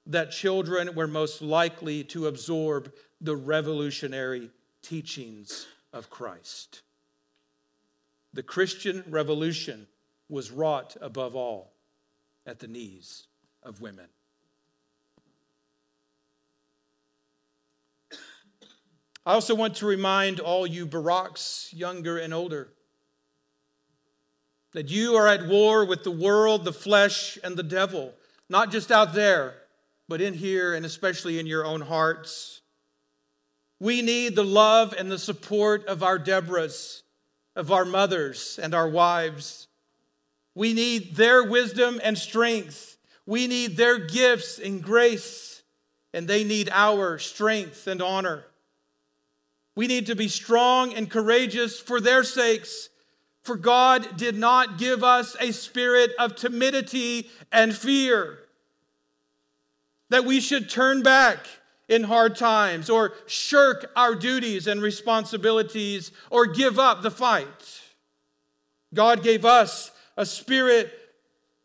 that 0.06 0.32
children 0.32 0.96
were 0.96 1.06
most 1.06 1.40
likely 1.40 2.02
to 2.02 2.26
absorb 2.26 2.92
the 3.20 3.36
revolutionary 3.36 4.50
teachings 4.82 5.68
of 5.96 6.10
Christ. 6.10 6.82
The 8.34 8.42
Christian 8.42 9.02
revolution 9.08 9.86
was 10.28 10.50
wrought 10.50 10.94
above 11.00 11.34
all 11.34 11.72
at 12.44 12.58
the 12.58 12.68
knees 12.68 13.26
of 13.62 13.80
women. 13.80 14.06
I 19.24 19.32
also 19.32 19.54
want 19.54 19.76
to 19.76 19.86
remind 19.86 20.38
all 20.38 20.66
you 20.66 20.86
Baraks, 20.86 21.72
younger 21.72 22.18
and 22.18 22.34
older, 22.34 22.68
that 24.74 24.90
you 24.90 25.14
are 25.14 25.26
at 25.26 25.48
war 25.48 25.86
with 25.86 26.04
the 26.04 26.10
world, 26.10 26.66
the 26.66 26.72
flesh, 26.74 27.38
and 27.42 27.56
the 27.56 27.62
devil, 27.62 28.12
not 28.50 28.70
just 28.70 28.92
out 28.92 29.14
there, 29.14 29.54
but 30.08 30.20
in 30.20 30.34
here 30.34 30.74
and 30.74 30.84
especially 30.84 31.38
in 31.38 31.46
your 31.46 31.64
own 31.64 31.80
hearts. 31.80 32.60
We 33.78 34.02
need 34.02 34.34
the 34.34 34.44
love 34.44 34.94
and 34.96 35.10
the 35.10 35.18
support 35.18 35.86
of 35.86 36.02
our 36.02 36.18
Deborahs, 36.18 37.02
of 37.54 37.70
our 37.70 37.84
mothers 37.84 38.58
and 38.62 38.74
our 38.74 38.88
wives. 38.88 39.68
We 40.54 40.72
need 40.72 41.16
their 41.16 41.44
wisdom 41.44 42.00
and 42.02 42.16
strength. 42.16 42.96
We 43.26 43.46
need 43.46 43.76
their 43.76 43.98
gifts 43.98 44.58
and 44.58 44.82
grace, 44.82 45.62
and 46.14 46.26
they 46.26 46.44
need 46.44 46.70
our 46.72 47.18
strength 47.18 47.86
and 47.86 48.00
honor. 48.00 48.44
We 49.74 49.86
need 49.86 50.06
to 50.06 50.16
be 50.16 50.28
strong 50.28 50.94
and 50.94 51.10
courageous 51.10 51.78
for 51.78 52.00
their 52.00 52.24
sakes, 52.24 52.88
for 53.42 53.56
God 53.56 54.16
did 54.16 54.36
not 54.36 54.78
give 54.78 55.04
us 55.04 55.36
a 55.38 55.52
spirit 55.52 56.12
of 56.18 56.34
timidity 56.34 57.28
and 57.52 57.76
fear 57.76 58.38
that 60.08 60.24
we 60.24 60.40
should 60.40 60.70
turn 60.70 61.02
back 61.02 61.46
in 61.88 62.04
hard 62.04 62.36
times 62.36 62.90
or 62.90 63.14
shirk 63.26 63.90
our 63.94 64.14
duties 64.14 64.66
and 64.66 64.82
responsibilities 64.82 66.10
or 66.30 66.46
give 66.46 66.78
up 66.78 67.02
the 67.02 67.10
fight. 67.10 67.82
God 68.92 69.22
gave 69.22 69.44
us 69.44 69.92
a 70.16 70.26
spirit 70.26 70.92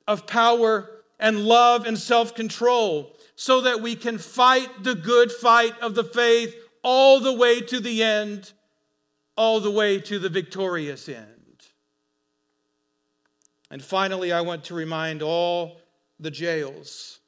of 0.07 0.27
power 0.27 0.89
and 1.19 1.45
love 1.45 1.85
and 1.85 1.97
self 1.97 2.35
control 2.35 3.15
so 3.35 3.61
that 3.61 3.81
we 3.81 3.95
can 3.95 4.17
fight 4.17 4.83
the 4.83 4.95
good 4.95 5.31
fight 5.31 5.77
of 5.79 5.95
the 5.95 6.03
faith 6.03 6.55
all 6.83 7.19
the 7.19 7.33
way 7.33 7.61
to 7.61 7.79
the 7.79 8.03
end, 8.03 8.51
all 9.35 9.59
the 9.59 9.71
way 9.71 9.99
to 9.99 10.19
the 10.19 10.29
victorious 10.29 11.07
end. 11.07 11.27
And 13.69 13.81
finally, 13.81 14.31
I 14.33 14.41
want 14.41 14.65
to 14.65 14.75
remind 14.75 15.21
all 15.21 15.79
the 16.19 16.29
Jaels, 16.29 17.20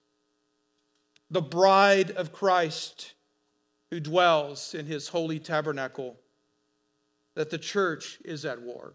the 1.34 1.42
bride 1.42 2.12
of 2.12 2.32
Christ 2.32 3.14
who 3.90 4.00
dwells 4.00 4.74
in 4.74 4.86
his 4.86 5.08
holy 5.08 5.40
tabernacle, 5.40 6.16
that 7.36 7.50
the 7.50 7.58
church 7.58 8.20
is 8.24 8.46
at 8.46 8.62
war. 8.62 8.94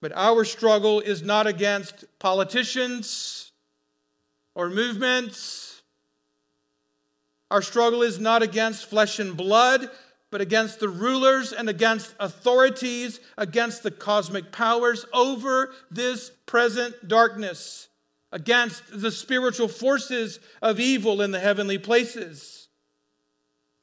But 0.00 0.12
our 0.14 0.44
struggle 0.44 1.00
is 1.00 1.22
not 1.22 1.46
against 1.46 2.04
politicians 2.18 3.52
or 4.54 4.70
movements. 4.70 5.82
Our 7.50 7.62
struggle 7.62 8.02
is 8.02 8.18
not 8.18 8.42
against 8.42 8.86
flesh 8.86 9.18
and 9.18 9.36
blood, 9.36 9.90
but 10.30 10.40
against 10.40 10.78
the 10.78 10.88
rulers 10.88 11.52
and 11.52 11.68
against 11.68 12.14
authorities, 12.20 13.18
against 13.36 13.82
the 13.82 13.90
cosmic 13.90 14.52
powers 14.52 15.04
over 15.12 15.72
this 15.90 16.30
present 16.46 17.08
darkness, 17.08 17.88
against 18.32 18.82
the 19.00 19.10
spiritual 19.10 19.68
forces 19.68 20.38
of 20.62 20.78
evil 20.78 21.20
in 21.20 21.30
the 21.30 21.40
heavenly 21.40 21.78
places. 21.78 22.68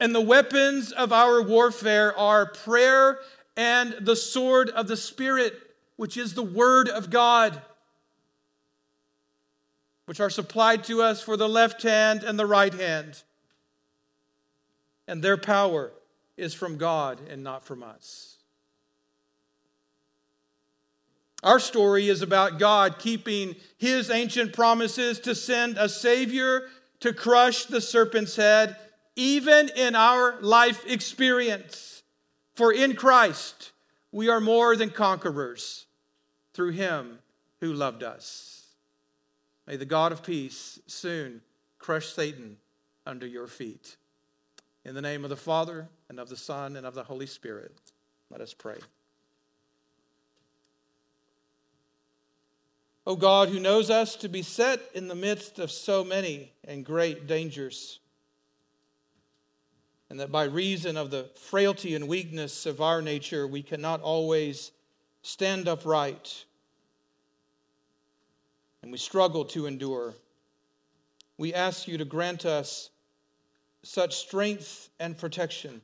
And 0.00 0.14
the 0.14 0.20
weapons 0.20 0.92
of 0.92 1.12
our 1.12 1.42
warfare 1.42 2.16
are 2.16 2.46
prayer 2.46 3.18
and 3.56 3.94
the 4.00 4.16
sword 4.16 4.70
of 4.70 4.86
the 4.86 4.96
Spirit 4.96 5.54
which 5.96 6.16
is 6.16 6.34
the 6.34 6.42
Word 6.44 6.88
of 6.88 7.10
God, 7.10 7.60
which 10.06 10.20
are 10.20 10.30
supplied 10.30 10.84
to 10.84 11.02
us 11.02 11.20
for 11.20 11.36
the 11.36 11.48
left 11.48 11.82
hand 11.82 12.22
and 12.22 12.38
the 12.38 12.46
right 12.46 12.72
hand. 12.72 13.22
And 15.08 15.22
their 15.22 15.36
power 15.36 15.90
is 16.36 16.54
from 16.54 16.78
God 16.78 17.18
and 17.28 17.42
not 17.42 17.64
from 17.64 17.82
us. 17.82 18.37
Our 21.42 21.60
story 21.60 22.08
is 22.08 22.22
about 22.22 22.58
God 22.58 22.98
keeping 22.98 23.54
his 23.76 24.10
ancient 24.10 24.52
promises 24.52 25.20
to 25.20 25.34
send 25.34 25.78
a 25.78 25.88
Savior 25.88 26.68
to 27.00 27.12
crush 27.12 27.64
the 27.66 27.80
serpent's 27.80 28.34
head, 28.34 28.76
even 29.14 29.68
in 29.76 29.94
our 29.94 30.40
life 30.40 30.84
experience. 30.86 32.02
For 32.54 32.72
in 32.72 32.96
Christ, 32.96 33.70
we 34.10 34.28
are 34.28 34.40
more 34.40 34.74
than 34.74 34.90
conquerors 34.90 35.86
through 36.54 36.72
him 36.72 37.20
who 37.60 37.72
loved 37.72 38.02
us. 38.02 38.66
May 39.66 39.76
the 39.76 39.84
God 39.84 40.10
of 40.10 40.24
peace 40.24 40.80
soon 40.86 41.42
crush 41.78 42.06
Satan 42.06 42.56
under 43.06 43.26
your 43.26 43.46
feet. 43.46 43.96
In 44.84 44.94
the 44.94 45.02
name 45.02 45.22
of 45.22 45.30
the 45.30 45.36
Father, 45.36 45.88
and 46.08 46.18
of 46.18 46.28
the 46.28 46.36
Son, 46.36 46.74
and 46.74 46.86
of 46.86 46.94
the 46.94 47.04
Holy 47.04 47.26
Spirit, 47.26 47.76
let 48.30 48.40
us 48.40 48.54
pray. 48.54 48.78
O 53.08 53.16
God, 53.16 53.48
who 53.48 53.58
knows 53.58 53.88
us 53.88 54.16
to 54.16 54.28
be 54.28 54.42
set 54.42 54.82
in 54.92 55.08
the 55.08 55.14
midst 55.14 55.58
of 55.58 55.70
so 55.70 56.04
many 56.04 56.52
and 56.62 56.84
great 56.84 57.26
dangers, 57.26 58.00
and 60.10 60.20
that 60.20 60.30
by 60.30 60.44
reason 60.44 60.98
of 60.98 61.10
the 61.10 61.30
frailty 61.34 61.94
and 61.94 62.06
weakness 62.06 62.66
of 62.66 62.82
our 62.82 63.00
nature, 63.00 63.46
we 63.46 63.62
cannot 63.62 64.02
always 64.02 64.72
stand 65.22 65.68
upright 65.68 66.44
and 68.82 68.92
we 68.92 68.98
struggle 68.98 69.46
to 69.46 69.64
endure. 69.64 70.14
We 71.38 71.54
ask 71.54 71.88
you 71.88 71.96
to 71.96 72.04
grant 72.04 72.44
us 72.44 72.90
such 73.84 74.16
strength 74.16 74.90
and 75.00 75.16
protection 75.16 75.80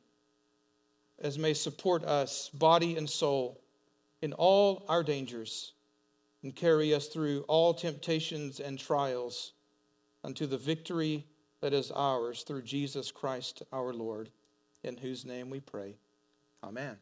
as 1.21 1.39
may 1.39 1.55
support 1.55 2.05
us, 2.05 2.51
body 2.51 2.99
and 2.99 3.09
soul, 3.09 3.59
in 4.21 4.35
all 4.35 4.85
our 4.91 5.03
dangers 5.03 5.74
and 6.45 6.55
carry 6.55 6.95
us 6.95 7.09
through 7.09 7.41
all 7.49 7.73
temptations 7.73 8.61
and 8.61 8.79
trials 8.79 9.55
unto 10.23 10.47
the 10.47 10.59
victory 10.59 11.27
that 11.61 11.73
is 11.73 11.91
ours 11.91 12.43
through 12.43 12.63
Jesus 12.63 13.11
Christ 13.11 13.63
our 13.73 13.95
Lord, 13.95 14.31
in 14.83 14.99
whose 14.99 15.25
name 15.25 15.49
we 15.49 15.61
pray. 15.61 15.97
Amen. 16.63 16.99